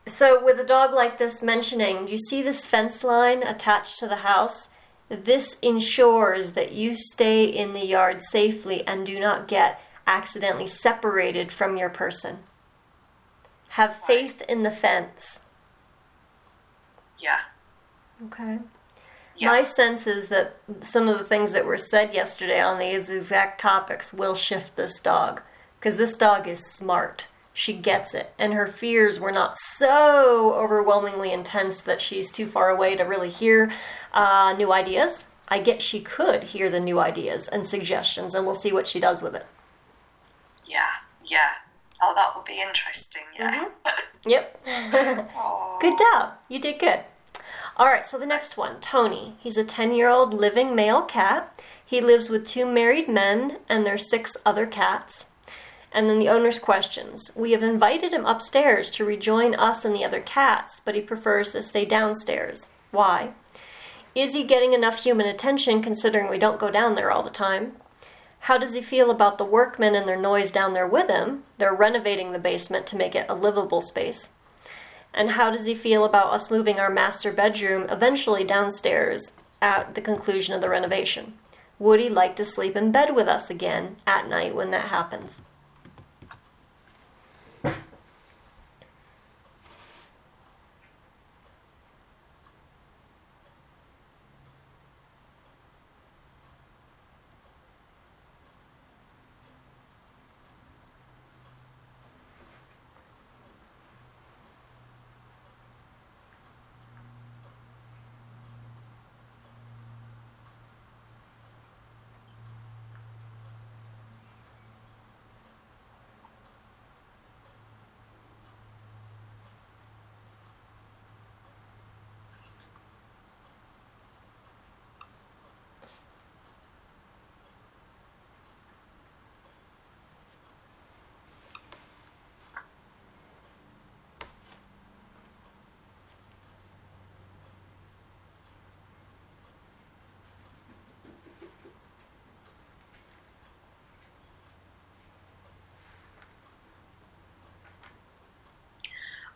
[0.07, 4.09] So, with a dog like this mentioning, do you see this fence line attached to
[4.09, 4.69] the house?
[5.09, 11.53] This ensures that you stay in the yard safely and do not get accidentally separated
[11.53, 12.39] from your person.
[13.71, 15.41] Have faith in the fence.
[17.19, 17.41] yeah,
[18.27, 18.59] Okay.
[19.37, 19.49] yeah.
[19.49, 23.61] My sense is that some of the things that were said yesterday on these exact
[23.61, 25.41] topics will shift this dog.
[25.79, 27.27] Because this dog is smart.
[27.61, 28.33] She gets it.
[28.39, 33.29] And her fears were not so overwhelmingly intense that she's too far away to really
[33.29, 33.71] hear
[34.15, 35.27] uh, new ideas.
[35.47, 38.99] I get she could hear the new ideas and suggestions, and we'll see what she
[38.99, 39.45] does with it.
[40.65, 40.89] yeah,
[41.27, 41.51] yeah.
[42.03, 43.25] Oh, that would be interesting.
[43.39, 43.69] Yeah.
[44.27, 44.61] Yep.
[45.37, 46.33] oh, Good job.
[46.49, 47.01] You did good.
[47.77, 49.37] All right, so the next one, Tony.
[49.41, 51.61] He's a 10 year old living male cat.
[51.85, 55.27] He lives with two married men and their six other cats.
[55.93, 57.31] And then the owner's questions.
[57.35, 61.53] We have invited him upstairs to rejoin us and the other cats, but he prefers
[61.53, 62.69] to stay downstairs.
[62.91, 63.33] Why?
[64.15, 67.77] Is he getting enough human attention considering we don't go down there all the time?
[68.41, 71.45] How does he feel about the workmen and their noise down there with him?
[71.59, 74.31] They're renovating the basement to make it a livable space.
[75.13, 80.01] And how does he feel about us moving our master bedroom eventually downstairs at the
[80.01, 81.35] conclusion of the renovation?
[81.79, 85.43] Would he like to sleep in bed with us again at night when that happens?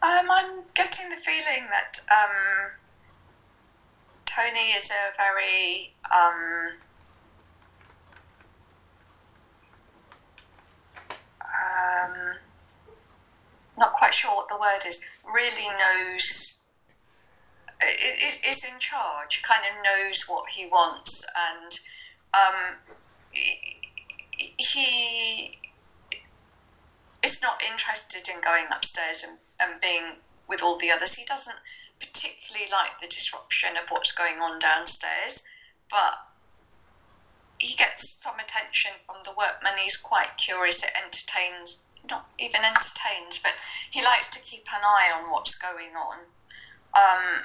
[0.05, 2.73] Um, I'm getting the feeling that um,
[4.27, 6.73] Tony is a very um,
[11.41, 12.37] um,
[13.79, 15.01] not quite sure what the word is.
[15.25, 16.61] Really knows
[17.81, 19.41] is, is in charge.
[19.41, 21.81] Kind of knows what he wants, and
[22.35, 22.77] um,
[24.59, 25.51] he
[27.23, 30.17] is not interested in going upstairs and, and being
[30.49, 31.15] with all the others.
[31.15, 31.57] He doesn't
[31.99, 35.43] particularly like the disruption of what's going on downstairs,
[35.91, 36.15] but
[37.59, 39.73] he gets some attention from the workmen.
[39.79, 40.83] He's quite curious.
[40.83, 41.79] It entertains,
[42.11, 43.53] not even entertains, but
[43.91, 46.19] he likes to keep an eye on what's going on.
[46.95, 47.43] Um,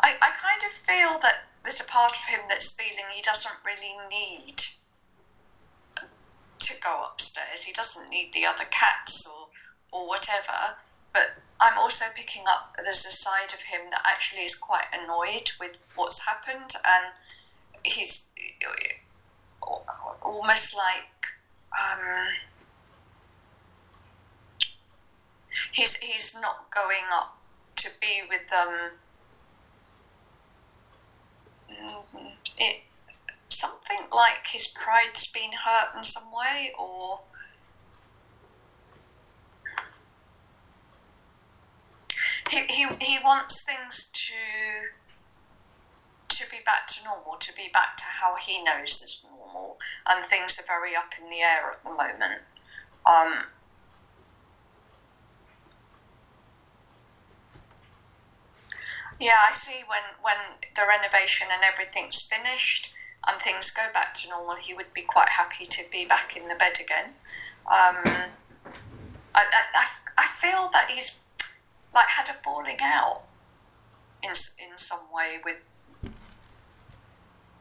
[0.00, 3.54] I, I kind of feel that there's a part of him that's feeling he doesn't
[3.64, 4.62] really need
[6.60, 7.62] to go upstairs.
[7.64, 9.48] He doesn't need the other cats or
[9.92, 10.74] or whatever.
[11.12, 11.28] But
[11.60, 15.78] I'm also picking up there's a side of him that actually is quite annoyed with
[15.94, 17.12] what's happened, and
[17.84, 18.22] he's
[20.22, 21.04] almost like
[21.72, 22.28] um,
[25.72, 27.32] he's he's not going up
[27.76, 28.92] to be with them.
[31.70, 32.76] Mm, It
[33.58, 37.18] something like his pride's been hurt in some way, or
[42.50, 44.34] he, he, he wants things to
[46.28, 49.76] to be back to normal, to be back to how he knows is normal,
[50.08, 52.42] and things are very up in the air at the moment.
[53.06, 53.42] Um,
[59.18, 60.36] yeah, I see when when
[60.76, 62.94] the renovation and everything's finished
[63.26, 66.48] and things go back to normal, he would be quite happy to be back in
[66.48, 67.14] the bed again.
[67.66, 68.32] Um,
[69.34, 69.44] I,
[69.74, 71.20] I, I feel that he's
[71.94, 73.22] like had a falling out
[74.22, 75.56] in in some way with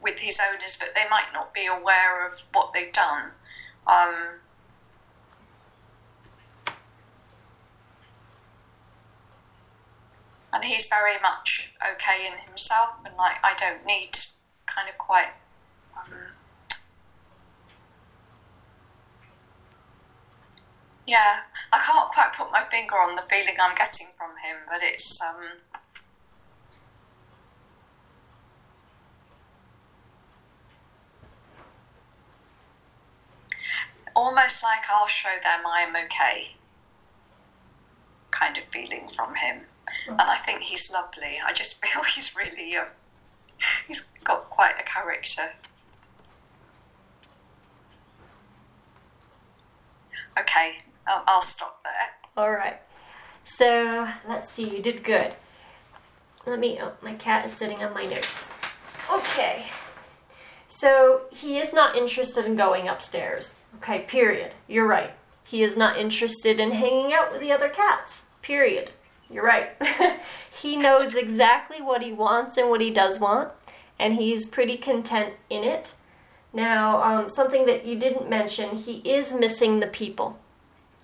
[0.02, 3.32] with his owners, but they might not be aware of what they've done.
[3.88, 4.40] Um,
[10.54, 14.18] and he's very much okay in himself, and like I don't need
[14.66, 15.28] kind of quite.
[21.08, 21.40] Yeah,
[21.72, 25.22] I can't quite put my finger on the feeling I'm getting from him, but it's
[25.22, 25.82] um,
[34.14, 36.58] almost like I'll show them I'm okay
[38.32, 39.62] kind of feeling from him.
[40.08, 41.40] And I think he's lovely.
[41.46, 42.88] I just feel he's really, um,
[43.88, 45.44] he's got quite a character.
[50.40, 50.78] Okay,
[51.08, 52.44] I'll, I'll stop there.
[52.44, 52.80] All right.
[53.46, 54.70] So let's see.
[54.70, 55.34] You did good.
[56.46, 56.80] Let me.
[56.82, 58.50] Oh, my cat is sitting on my notes.
[59.12, 59.68] Okay.
[60.68, 63.56] So he is not interested in going upstairs.
[63.78, 64.54] Okay, period.
[64.68, 65.14] You're right.
[65.44, 68.26] He is not interested in hanging out with the other cats.
[68.42, 68.92] Period.
[69.30, 69.70] You're right.
[70.62, 73.52] he knows exactly what he wants and what he does want,
[73.98, 75.94] and he's pretty content in it.
[76.54, 80.38] Now, um, something that you didn't mention, he is missing the people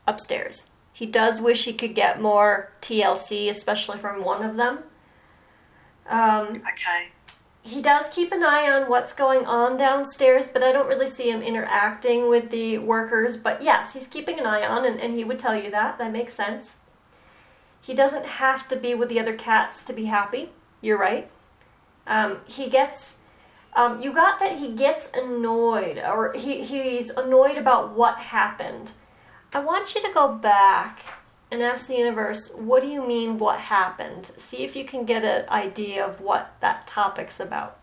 [0.07, 0.69] upstairs.
[0.91, 4.79] He does wish he could get more TLC, especially from one of them.
[6.07, 7.11] Um, Okay.
[7.61, 11.29] he does keep an eye on what's going on downstairs, but I don't really see
[11.31, 13.37] him interacting with the workers.
[13.37, 15.97] But yes, he's keeping an eye on, and, and he would tell you that.
[15.97, 16.75] That makes sense.
[17.81, 20.51] He doesn't have to be with the other cats to be happy.
[20.81, 21.29] You're right.
[22.05, 23.15] Um, he gets.
[23.75, 28.91] Um, you got that he gets annoyed, or he, he's annoyed about what happened.
[29.55, 31.01] I want you to go back
[31.51, 34.31] and ask the universe, what do you mean what happened?
[34.39, 37.77] See if you can get an idea of what that topic's about.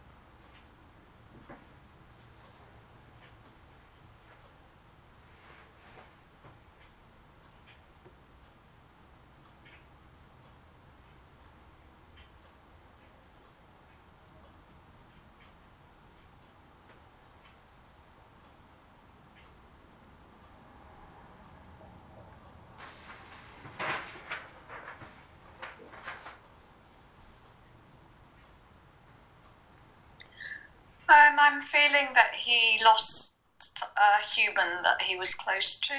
[31.10, 33.36] Um, I'm feeling that he lost
[33.82, 35.92] a human that he was close to.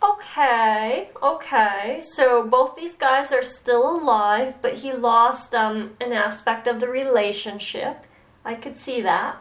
[0.00, 2.00] Okay, okay.
[2.04, 6.86] So both these guys are still alive, but he lost um, an aspect of the
[6.86, 8.04] relationship.
[8.44, 9.38] I could see that.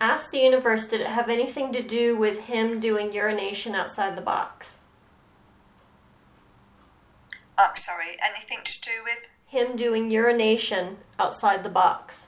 [0.00, 4.22] Ask the universe, did it have anything to do with him doing urination outside the
[4.22, 4.78] box?
[7.58, 9.28] I'm sorry, anything to do with?
[9.46, 12.26] Him doing urination outside the box.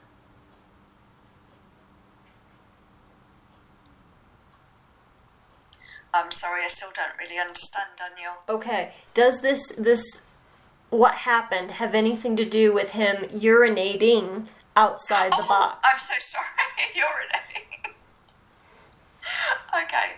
[6.15, 8.33] I'm sorry, I still don't really understand, Daniel.
[8.49, 8.93] Okay.
[9.15, 10.23] Does this this
[10.91, 15.79] what happened have anything to do with him urinating outside the Oh, box?
[15.85, 16.47] I'm so sorry,
[16.97, 17.93] urinating.
[19.85, 20.13] okay.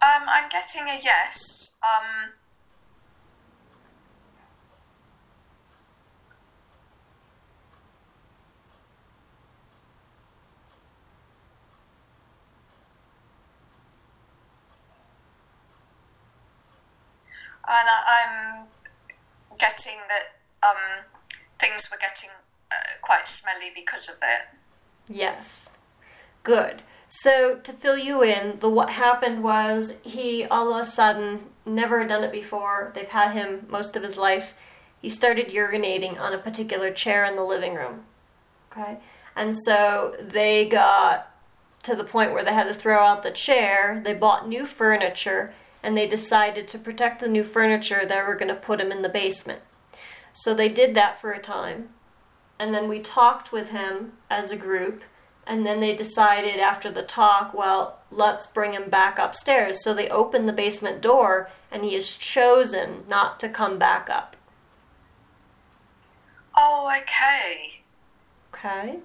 [0.00, 1.76] Um, I'm getting a yes.
[1.82, 2.30] Um,
[17.66, 20.76] and I, I'm getting that um,
[21.58, 22.30] things were getting
[22.70, 24.58] uh, quite smelly because of it.
[25.12, 25.70] Yes.
[26.44, 26.82] Good.
[27.08, 32.04] So to fill you in, the what happened was he all of a sudden never
[32.04, 32.92] done it before.
[32.94, 34.54] They've had him most of his life.
[35.00, 38.02] He started urinating on a particular chair in the living room.
[38.70, 38.98] Okay?
[39.34, 41.34] And so they got
[41.84, 44.02] to the point where they had to throw out the chair.
[44.04, 48.48] They bought new furniture and they decided to protect the new furniture they were going
[48.48, 49.62] to put him in the basement.
[50.32, 51.90] So they did that for a time.
[52.58, 55.04] And then we talked with him as a group
[55.48, 59.82] and then they decided after the talk, well, let's bring him back upstairs.
[59.82, 64.36] So they opened the basement door, and he has chosen not to come back up.
[66.54, 67.80] Oh, okay.
[68.52, 68.98] Okay?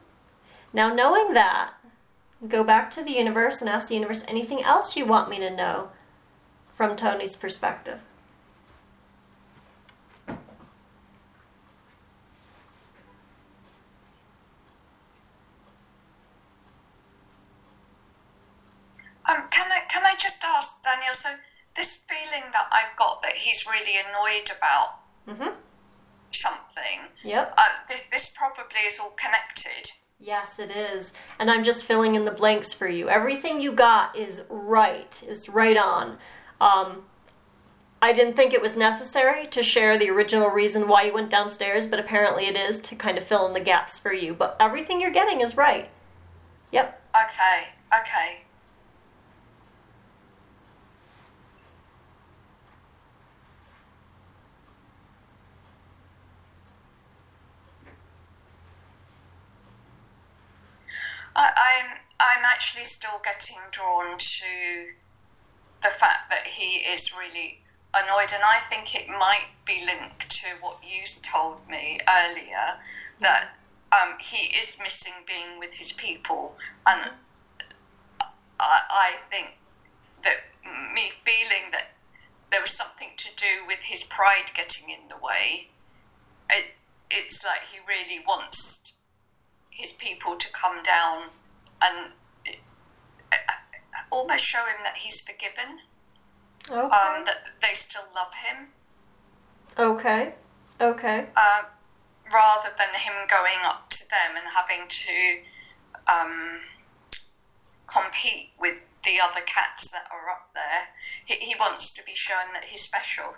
[0.73, 1.75] Now, knowing that,
[2.45, 5.55] go back to the universe and ask the universe anything else you want me to
[5.55, 5.91] know
[6.73, 8.01] from Tony's perspective.
[19.33, 21.13] Um, can I can I just ask Daniel?
[21.13, 21.29] So
[21.75, 25.55] this feeling that I've got that he's really annoyed about Mm-hmm.
[26.31, 26.99] something.
[27.23, 27.53] Yep.
[27.57, 29.91] Uh, this this probably is all connected.
[30.19, 31.11] Yes, it is.
[31.39, 33.09] And I'm just filling in the blanks for you.
[33.09, 36.17] Everything you got is right, is right on.
[36.61, 37.03] Um,
[38.01, 41.87] I didn't think it was necessary to share the original reason why you went downstairs,
[41.87, 44.33] but apparently it is to kind of fill in the gaps for you.
[44.33, 45.89] But everything you're getting is right.
[46.71, 47.01] Yep.
[47.15, 47.67] Okay.
[47.99, 48.42] Okay.
[61.35, 64.93] I, I'm I'm actually still getting drawn to
[65.81, 67.59] the fact that he is really
[67.93, 72.79] annoyed, and I think it might be linked to what you told me earlier
[73.19, 73.49] that
[73.91, 76.55] um, he is missing being with his people,
[76.85, 77.11] and
[78.59, 79.53] I, I think
[80.23, 80.37] that
[80.93, 81.87] me feeling that
[82.51, 85.67] there was something to do with his pride getting in the way.
[86.49, 86.65] It,
[87.09, 88.93] it's like he really wants
[89.75, 91.29] his people to come down
[91.81, 92.11] and
[93.31, 93.37] uh,
[94.11, 95.79] almost show him that he's forgiven,
[96.69, 96.79] Okay.
[96.79, 98.67] um, that they still love him,
[99.77, 100.33] okay.
[100.79, 101.25] Okay.
[101.35, 101.63] uh,
[102.31, 105.37] rather than him going up to them and having to
[106.07, 106.59] um,
[107.87, 110.87] compete with the other cats that are up there.
[111.25, 113.35] He, he wants to be shown that he's special.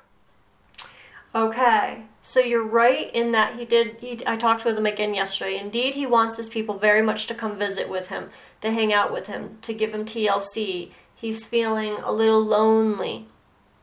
[1.36, 3.98] Okay, so you're right in that he did.
[4.00, 5.58] He, I talked with him again yesterday.
[5.58, 8.30] Indeed, he wants his people very much to come visit with him,
[8.62, 10.92] to hang out with him, to give him TLC.
[11.14, 13.28] He's feeling a little lonely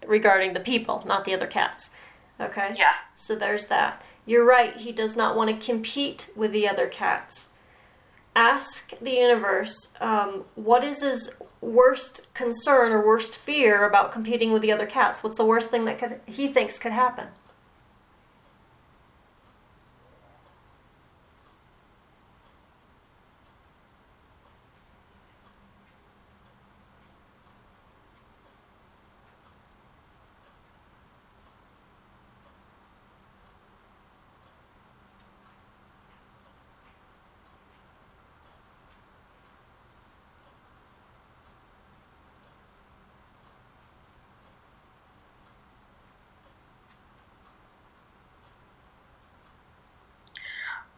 [0.06, 1.90] regarding the people, not the other cats.
[2.40, 2.72] Okay?
[2.74, 2.92] Yeah.
[3.16, 4.02] So there's that.
[4.24, 7.48] You're right, he does not want to compete with the other cats.
[8.34, 11.30] Ask the universe um, what is his
[11.60, 15.22] worst concern or worst fear about competing with the other cats?
[15.22, 17.26] What's the worst thing that could, he thinks could happen?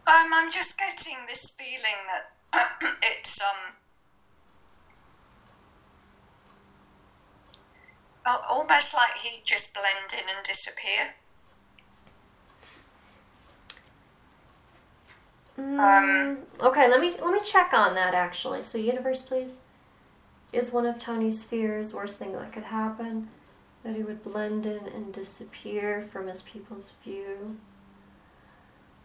[0.07, 2.69] Um, I'm just getting this feeling that
[3.03, 3.73] it's um
[8.49, 11.13] almost like he'd just blend in and disappear.
[15.57, 18.63] Um, Okay, let me let me check on that actually.
[18.63, 19.57] So, universe, please.
[20.53, 23.27] Is one of Tony's fears worst thing that could happen?
[23.83, 27.57] That he would blend in and disappear from his people's view.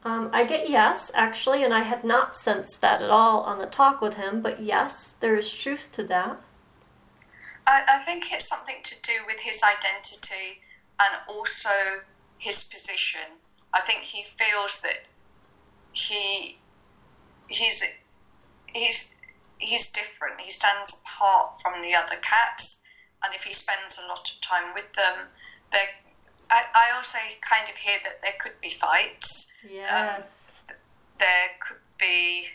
[0.03, 3.67] Um, I get yes, actually, and I had not sensed that at all on the
[3.67, 4.41] talk with him.
[4.41, 6.41] But yes, there is truth to that.
[7.67, 10.63] I, I think it's something to do with his identity
[11.01, 11.71] and also
[12.39, 13.29] his position.
[13.75, 15.01] I think he feels that
[15.93, 16.59] he
[17.49, 17.85] he's
[18.73, 19.15] he's
[19.59, 20.41] he's different.
[20.41, 22.83] He stands apart from the other cats,
[23.23, 25.27] and if he spends a lot of time with them,
[25.73, 25.89] there.
[26.51, 29.53] I, I also kind of hear that there could be fights.
[29.69, 30.29] Yes.
[31.19, 32.47] There could be.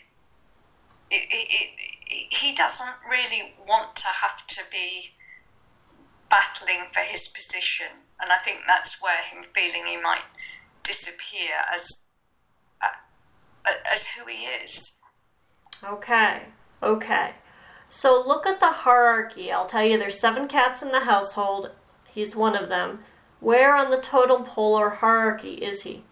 [1.10, 1.70] It, it,
[2.08, 5.10] it, he doesn't really want to have to be
[6.28, 7.86] battling for his position,
[8.20, 10.24] and I think that's where him feeling he might
[10.82, 12.06] disappear as
[12.82, 12.88] uh,
[13.92, 14.98] as who he is.
[15.84, 16.42] Okay,
[16.82, 17.34] okay.
[17.88, 19.52] So look at the hierarchy.
[19.52, 21.70] I'll tell you there's seven cats in the household.
[22.12, 23.04] He's one of them.
[23.40, 26.02] Where on the totem pole or hierarchy is he?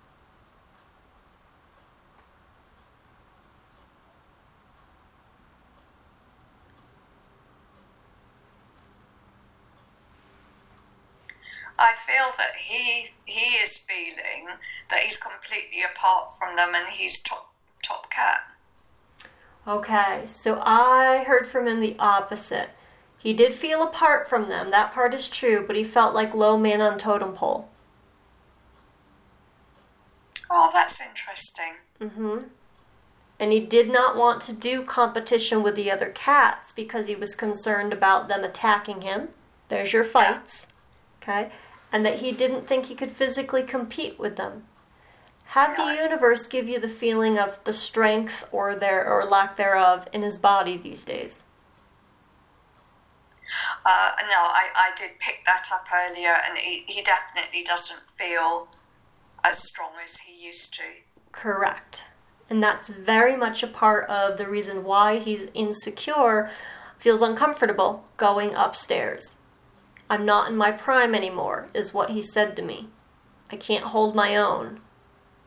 [11.78, 14.48] I feel that he he is feeling
[14.90, 17.52] that he's completely apart from them and he's top
[17.82, 18.40] top cat.
[19.66, 22.70] Okay, so I heard from him the opposite.
[23.24, 26.58] He did feel apart from them, that part is true, but he felt like low
[26.58, 27.70] man on totem pole.
[30.50, 31.72] Oh, that's interesting.
[32.00, 32.40] Mm-hmm.
[33.40, 37.34] and he did not want to do competition with the other cats because he was
[37.34, 39.28] concerned about them attacking him.
[39.70, 40.66] There's your fights.
[41.22, 41.50] Okay?
[41.90, 44.64] And that he didn't think he could physically compete with them.
[45.46, 50.08] Had the universe give you the feeling of the strength or their or lack thereof
[50.12, 51.43] in his body these days?
[53.86, 58.68] Uh, no, I, I did pick that up earlier, and he, he definitely doesn't feel
[59.44, 60.82] as strong as he used to.
[61.32, 62.02] Correct.
[62.48, 66.50] And that's very much a part of the reason why he's insecure,
[66.98, 69.36] feels uncomfortable going upstairs.
[70.08, 72.88] I'm not in my prime anymore, is what he said to me.
[73.50, 74.80] I can't hold my own.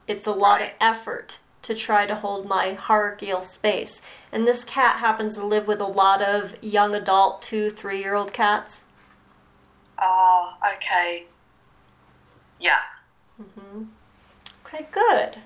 [0.07, 4.01] It's a lot of effort to try to hold my hierarchical space.
[4.31, 8.15] And this cat happens to live with a lot of young adult, two, three year
[8.15, 8.81] old cats.
[9.99, 11.25] Oh, okay.
[12.59, 12.79] Yeah.
[14.65, 15.37] Okay, good.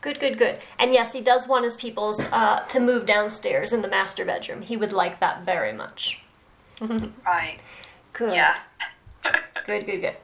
[0.00, 0.58] Good, good, good.
[0.78, 4.62] And yes, he does want his peoples uh, to move downstairs in the master bedroom.
[4.62, 6.20] He would like that very much.
[7.24, 7.58] Right.
[8.12, 8.34] Good.
[8.34, 8.56] Yeah.
[9.64, 10.16] Good, good, good.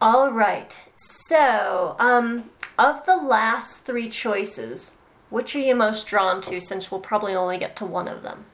[0.00, 0.78] All right.
[1.26, 2.48] So, um,
[2.78, 4.94] of the last three choices,
[5.30, 8.44] which are you most drawn to since we'll probably only get to one of them?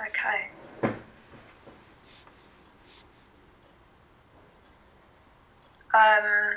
[0.00, 0.48] Okay.
[5.94, 6.56] Um,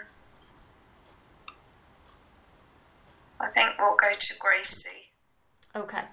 [3.39, 5.11] I think we'll go to Gracie.
[5.75, 6.03] Okay.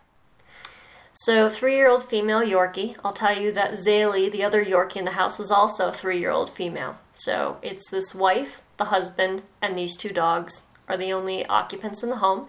[1.14, 2.96] So, three year old female Yorkie.
[3.04, 6.18] I'll tell you that Zaylee, the other Yorkie in the house, is also a three
[6.18, 6.98] year old female.
[7.14, 12.10] So, it's this wife, the husband, and these two dogs are the only occupants in
[12.10, 12.48] the home.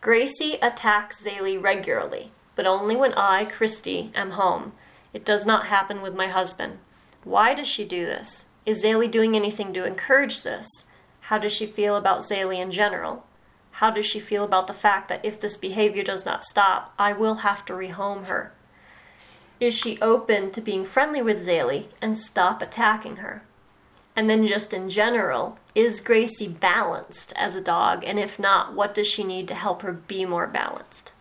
[0.00, 4.74] Gracie attacks Zaylee regularly, but only when I, Christy, am home.
[5.12, 6.78] It does not happen with my husband.
[7.24, 8.46] Why does she do this?
[8.64, 10.68] Is Zaylee doing anything to encourage this?
[11.22, 13.26] How does she feel about Zaylee in general?
[13.72, 17.12] How does she feel about the fact that if this behavior does not stop, I
[17.12, 18.52] will have to rehome her?
[19.58, 23.42] Is she open to being friendly with Zaylee and stop attacking her?
[24.14, 28.04] And then, just in general, is Gracie balanced as a dog?
[28.04, 31.12] And if not, what does she need to help her be more balanced?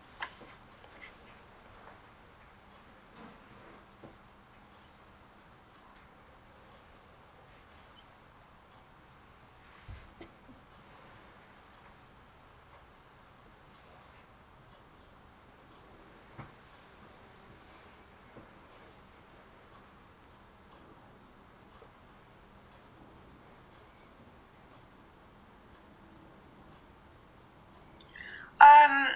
[28.62, 29.08] Um,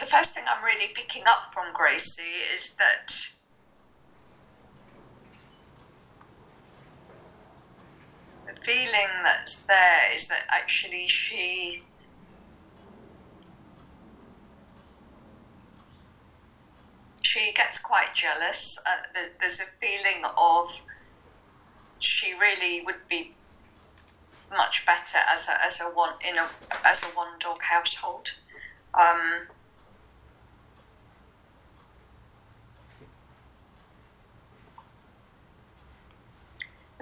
[0.00, 2.22] the first thing I'm really picking up from Gracie
[2.54, 3.12] is that
[8.46, 11.82] the feeling that's there is that actually she
[17.22, 18.78] she gets quite jealous.
[18.88, 20.66] Uh, there's a feeling of
[21.98, 23.36] she really would be
[24.50, 26.48] much better as a as a one in a
[26.86, 28.26] as a one dog household.
[28.98, 29.48] Um,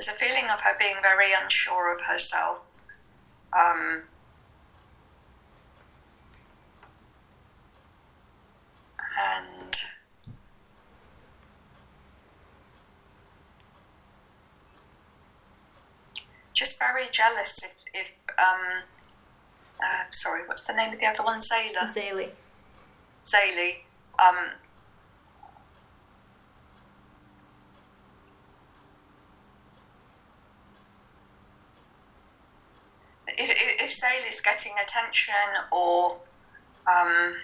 [0.04, 2.62] there's a feeling of her being very unsure of herself.
[3.52, 4.02] Um,
[9.18, 9.82] and
[16.52, 18.82] just very jealous if, if um,
[19.82, 21.38] uh, sorry, what's the name of the other one?
[21.38, 21.92] Zayla.
[21.94, 22.30] Zaylee.
[23.26, 23.76] Zaylee.
[24.18, 24.36] Um,
[33.38, 33.50] if,
[33.82, 35.34] if, Zaylee's getting attention
[35.72, 36.20] or
[36.90, 37.34] um,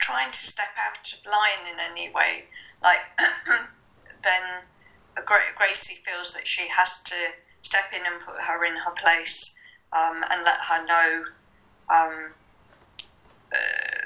[0.00, 2.44] trying to step out of line in any way,
[2.82, 3.00] like
[4.24, 4.42] then
[5.26, 7.14] Gra- Gracie feels that she has to
[7.62, 9.54] step in and put her in her place
[9.92, 11.22] um, and let her know
[11.92, 12.34] um,
[13.52, 13.98] uh,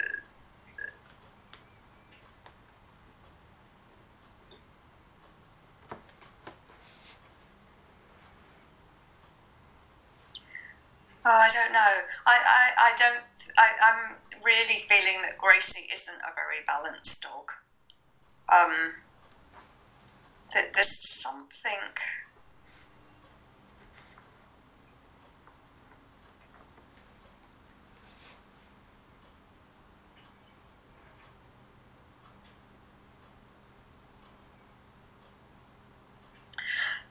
[11.24, 11.93] Oh, I don't know.
[12.26, 13.24] I, I, don't.
[13.57, 17.51] I, I'm really feeling that Gracie isn't a very balanced dog.
[18.53, 18.93] Um,
[20.53, 21.72] that there's something.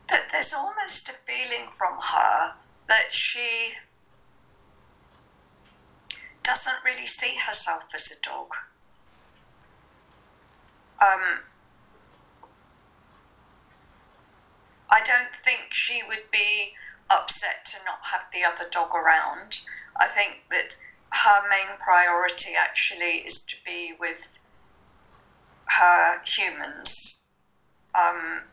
[0.08, 2.54] But there's almost a feeling from her
[2.88, 3.72] that she
[6.44, 8.56] doesn't really see herself as a dog.
[11.02, 11.40] Um,
[14.90, 16.74] I don't think she would be
[17.10, 19.60] upset to not have the other dog around.
[19.98, 20.78] I think that
[21.12, 24.40] her main priority actually is to be with
[25.66, 27.20] her humans.
[27.94, 28.44] Um,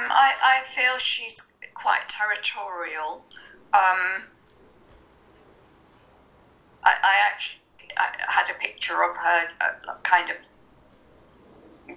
[0.00, 3.22] Um, I, I feel she's quite territorial.
[3.74, 4.28] Um,
[6.82, 7.60] I, I actually
[7.98, 10.36] I had a picture of her uh, kind of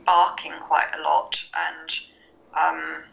[0.05, 1.89] barking quite a lot and
[2.53, 3.03] um,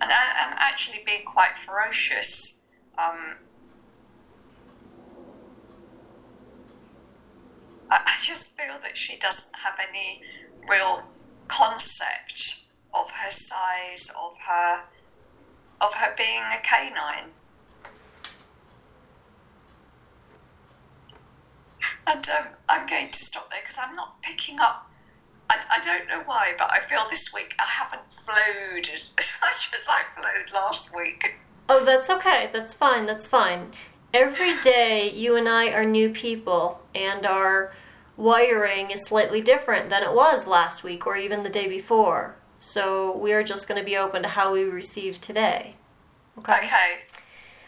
[0.00, 2.60] and, and actually being quite ferocious.
[2.98, 3.36] Um,
[7.90, 10.20] I just feel that she doesn't have any
[10.68, 11.02] real
[11.48, 12.64] concept
[12.94, 14.82] of her size, of her,
[15.80, 17.30] of her being a canine.
[22.06, 24.86] And um, I'm going to stop there because I'm not picking up.
[25.50, 29.10] I, I don't know why, but I feel this week I haven't flowed as
[29.42, 31.36] much as I flowed last week.
[31.70, 32.48] Oh, that's okay.
[32.52, 33.06] That's fine.
[33.06, 33.72] That's fine.
[34.14, 37.74] Every day, you and I are new people, and our
[38.16, 42.36] wiring is slightly different than it was last week or even the day before.
[42.58, 45.76] So we are just going to be open to how we receive today.
[46.38, 46.56] Okay.
[46.56, 46.98] okay.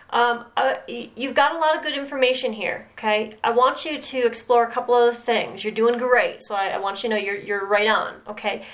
[0.08, 2.88] Um, uh, you've got a lot of good information here.
[2.92, 5.62] Okay, I want you to explore a couple of things.
[5.62, 8.14] You're doing great, so I, I want you to know you're you're right on.
[8.26, 8.64] Okay,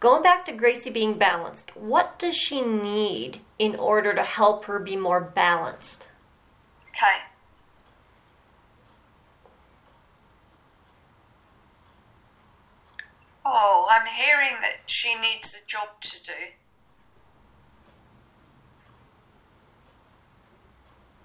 [0.00, 1.76] going back to Gracie being balanced.
[1.76, 6.05] What does she need in order to help her be more balanced?
[6.96, 7.18] Okay.
[13.44, 16.32] Oh, I'm hearing that she needs a job to do.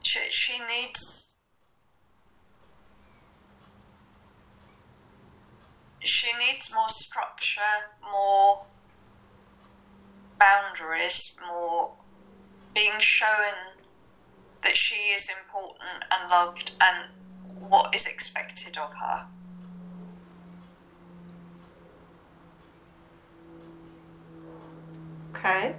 [0.03, 1.35] She, she needs.
[6.01, 7.61] She needs more structure,
[8.11, 8.57] more
[10.37, 11.91] boundaries, more
[12.73, 13.53] being shown
[14.61, 17.09] that she is important and loved and
[17.69, 19.25] what is expected of her.
[25.35, 25.75] Okay.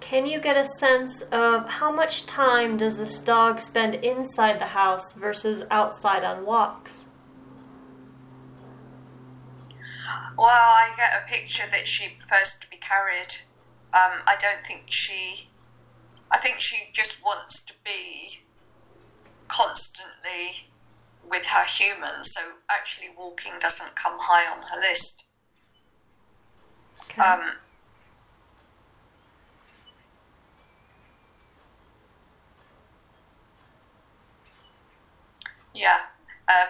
[0.00, 4.66] Can you get a sense of how much time does this dog spend inside the
[4.66, 7.04] house versus outside on walks?
[10.38, 13.36] Well, I get a picture that she prefers to be carried.
[13.92, 15.50] Um, I don't think she.
[16.30, 18.40] I think she just wants to be
[19.48, 20.68] constantly
[21.30, 25.24] with her humans, so actually walking doesn't come high on her list.
[27.02, 27.22] Okay.
[27.22, 27.52] Um,
[35.74, 36.00] yeah,
[36.48, 36.68] um,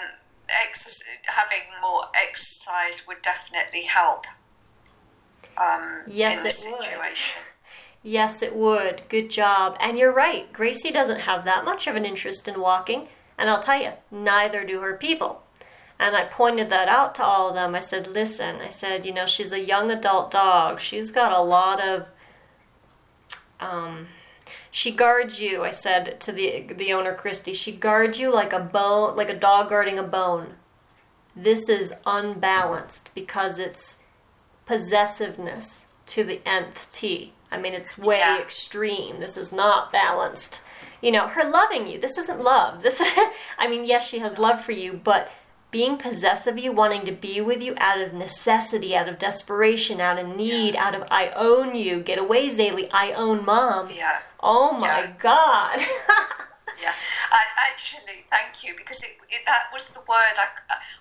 [0.62, 4.26] exercise, having more exercise would definitely help.
[5.56, 7.42] Um, yes, in this situation.
[7.42, 7.57] Would.
[8.02, 9.02] Yes, it would.
[9.08, 9.76] Good job.
[9.80, 10.52] And you're right.
[10.52, 13.08] Gracie doesn't have that much of an interest in walking.
[13.36, 15.42] And I'll tell you, neither do her people.
[15.98, 17.74] And I pointed that out to all of them.
[17.74, 20.80] I said, listen, I said, you know, she's a young adult dog.
[20.80, 22.08] She's got a lot of.
[23.60, 24.06] Um,
[24.70, 27.52] she guards you, I said to the the owner Christy.
[27.52, 30.54] She guards you like a bone, like a dog guarding a bone.
[31.34, 33.96] This is unbalanced because it's
[34.66, 37.32] possessiveness to the nth t.
[37.50, 38.40] I mean, it's way yeah.
[38.40, 39.20] extreme.
[39.20, 40.60] This is not balanced.
[41.00, 42.00] You know, her loving you.
[42.00, 42.82] This isn't love.
[42.82, 43.00] This,
[43.58, 45.30] I mean, yes, she has love for you, but
[45.70, 50.00] being possessive of you, wanting to be with you out of necessity, out of desperation,
[50.00, 50.84] out of need, yeah.
[50.84, 53.90] out of I own you, get away, Zaylee, I own mom.
[53.90, 54.20] Yeah.
[54.40, 55.12] Oh my yeah.
[55.18, 55.80] God.
[56.80, 56.94] yeah,
[57.30, 60.48] I, actually, thank you because it, it, that was the word I,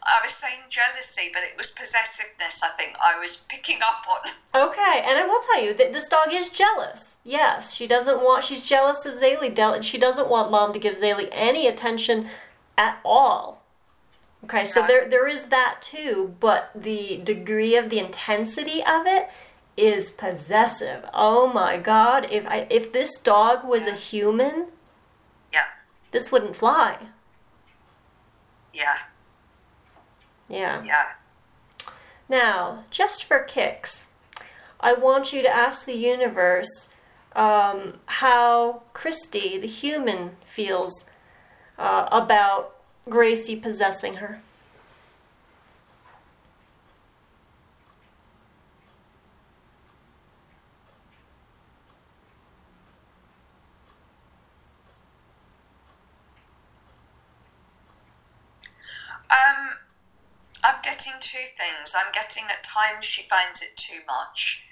[0.03, 2.63] I was saying jealousy, but it was possessiveness.
[2.63, 4.31] I think I was picking up on.
[4.55, 7.15] Okay, and I will tell you that this dog is jealous.
[7.23, 8.43] Yes, she doesn't want.
[8.43, 9.57] She's jealous of Zaylee.
[9.59, 12.29] And she doesn't want mom to give Zaylee any attention
[12.75, 13.61] at all.
[14.43, 19.29] Okay, so there there is that too, but the degree of the intensity of it
[19.75, 21.05] is possessive.
[21.13, 24.65] Oh my god, if I if this dog was a human, Yeah,
[26.17, 26.97] this wouldn't fly.
[28.73, 28.97] yeah,
[30.49, 30.83] Yeah.
[30.83, 31.09] yeah.
[32.27, 34.07] Now, just for kicks,
[34.79, 36.89] I want you to ask the universe
[37.35, 41.05] um, how Christy, the human, feels
[41.77, 42.75] uh, about
[43.07, 44.41] Gracie possessing her.
[59.29, 59.69] Um,
[60.63, 61.93] I'm getting two things.
[61.95, 64.65] I'm getting at times she finds it too much,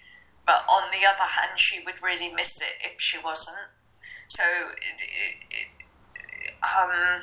[0.45, 3.69] but on the other hand, she would really miss it if she wasn't.
[4.29, 5.67] So, it, it, it,
[6.65, 7.21] um,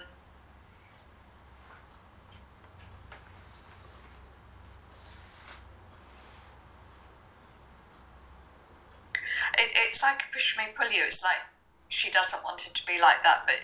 [9.58, 11.02] it, it's like a push me pull you.
[11.04, 11.42] It's like
[11.88, 13.56] she doesn't want it to be like that, but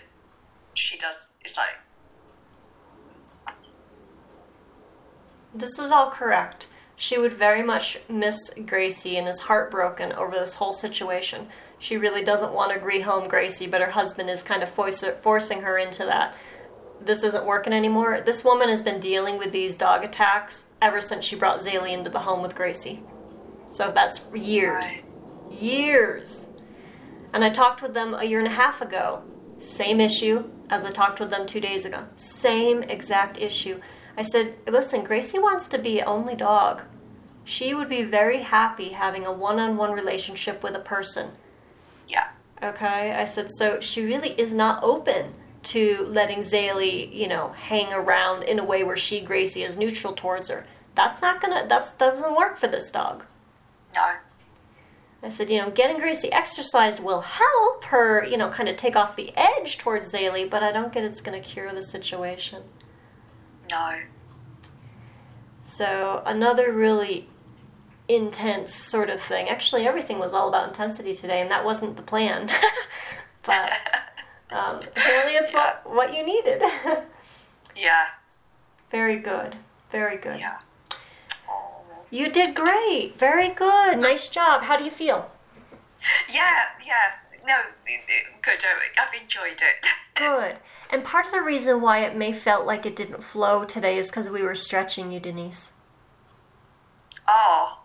[0.75, 1.29] she does.
[1.41, 1.75] It's like
[5.53, 6.67] This is all correct.
[6.95, 11.47] She would very much miss Gracie and is heartbroken over this whole situation.
[11.79, 15.61] She really doesn't want to agree home Gracie, but her husband is kind of forcing
[15.61, 16.35] her into that.
[17.01, 18.19] This isn't working anymore.
[18.19, 22.09] This woman has been dealing with these dog attacks ever since she brought Zaylee into
[22.09, 23.01] the home with Gracie.
[23.69, 24.73] So that's years.
[24.73, 25.03] Right.
[25.61, 26.47] Years.
[27.31, 29.23] And I talked with them a year and a half ago.
[29.59, 32.05] Same issue as I talked with them two days ago.
[32.17, 33.79] Same exact issue.
[34.19, 36.81] I said, listen, Gracie wants to be only dog.
[37.45, 41.31] She would be very happy having a one on one relationship with a person.
[42.09, 43.13] yeah, Okay?
[43.13, 48.43] I said, so she really is not open to letting Zaylee, you know, hang around
[48.43, 50.65] in a way where she, Gracie, is neutral towards her.
[50.95, 53.23] That's not gonna, that's, that doesn't work for this dog.
[53.95, 54.15] no,
[55.23, 58.97] I said, you know, getting Gracie exercised will help her, you know, kind of take
[58.97, 62.63] off the edge towards Zaylee, but I don't get it's going to cure the situation.
[63.71, 63.99] No.
[65.63, 67.27] So, another really
[68.07, 69.47] intense sort of thing.
[69.49, 72.47] Actually, everything was all about intensity today, and that wasn't the plan.
[73.43, 73.71] but
[74.51, 76.61] um, apparently, it's what, what you needed.
[77.75, 78.07] Yeah,
[78.91, 79.55] Very good.
[79.89, 80.37] Very good.
[80.41, 80.57] yeah.
[81.49, 81.81] Oh.
[82.09, 83.17] You did great.
[83.17, 83.99] Very good.
[83.99, 84.63] Nice job.
[84.63, 85.31] How do you feel?
[86.29, 87.11] Yeah, yeah.
[87.49, 87.55] No,
[88.43, 88.59] good.
[88.99, 89.87] I've enjoyed it.
[90.15, 90.57] Good.
[90.91, 94.11] And part of the reason why it may felt like it didn't flow today is
[94.11, 95.73] because we were stretching you, Denise.
[97.27, 97.79] Oh.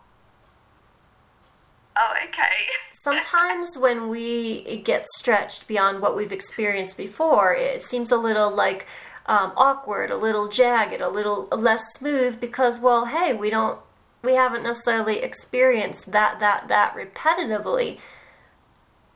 [1.96, 2.66] Oh, okay.
[2.92, 8.86] Sometimes when we get stretched beyond what we've experienced before, it seems a little like
[9.24, 13.78] um, awkward, a little jagged, a little less smooth because, well, hey, we don't,
[14.22, 17.98] we haven't necessarily experienced that, that, that repetitively.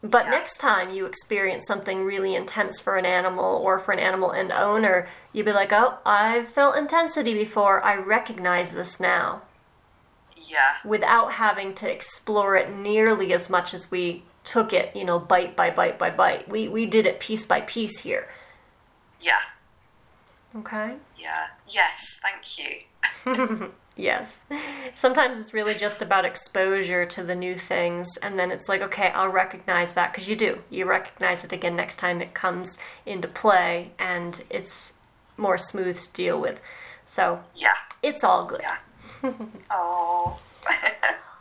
[0.03, 0.30] But Yeah.
[0.30, 4.53] next time you experience something really intense for an animal or for an animal and
[4.53, 7.82] owner, you'd be like, oh, I've felt intensity before.
[7.82, 9.42] I recognize this now
[10.36, 15.18] Yeah, without having to explore it nearly as much as we took it, you know,
[15.18, 16.49] bite by bite by bite.
[16.49, 18.28] We, we did it piece by piece here.
[19.20, 19.40] yeah,
[20.57, 20.96] Okay?
[21.16, 21.49] yeah.
[21.68, 23.70] Yes, thank you.
[23.99, 24.38] Yes.
[24.94, 29.09] Sometimes it's really just about exposure to the new things, and then it's like, okay,
[29.09, 30.61] I'll recognize that because you do.
[30.70, 34.94] You recognize it again next time it comes into play, and it's
[35.36, 36.62] more smooth to deal with.
[37.07, 38.62] So Yeah, it's all good.
[38.62, 39.32] yeah.
[39.70, 40.38] oh.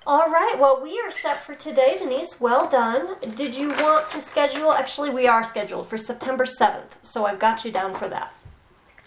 [0.07, 0.55] All right.
[0.57, 2.39] Well, we are set for today, Denise.
[2.39, 3.17] Well done.
[3.35, 4.71] Did you want to schedule?
[4.71, 8.33] Actually, we are scheduled for September 7th, so I've got you down for that.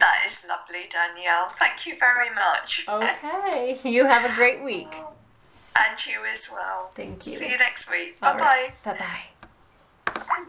[0.01, 1.51] That is lovely, Danielle.
[1.51, 2.87] Thank you very much.
[2.89, 3.79] Okay.
[3.85, 4.89] You have a great week.
[5.77, 6.91] And you as well.
[6.95, 7.33] Thank you.
[7.33, 8.19] See you next week.
[8.21, 8.73] Bye bye.
[8.85, 10.43] Bye bye.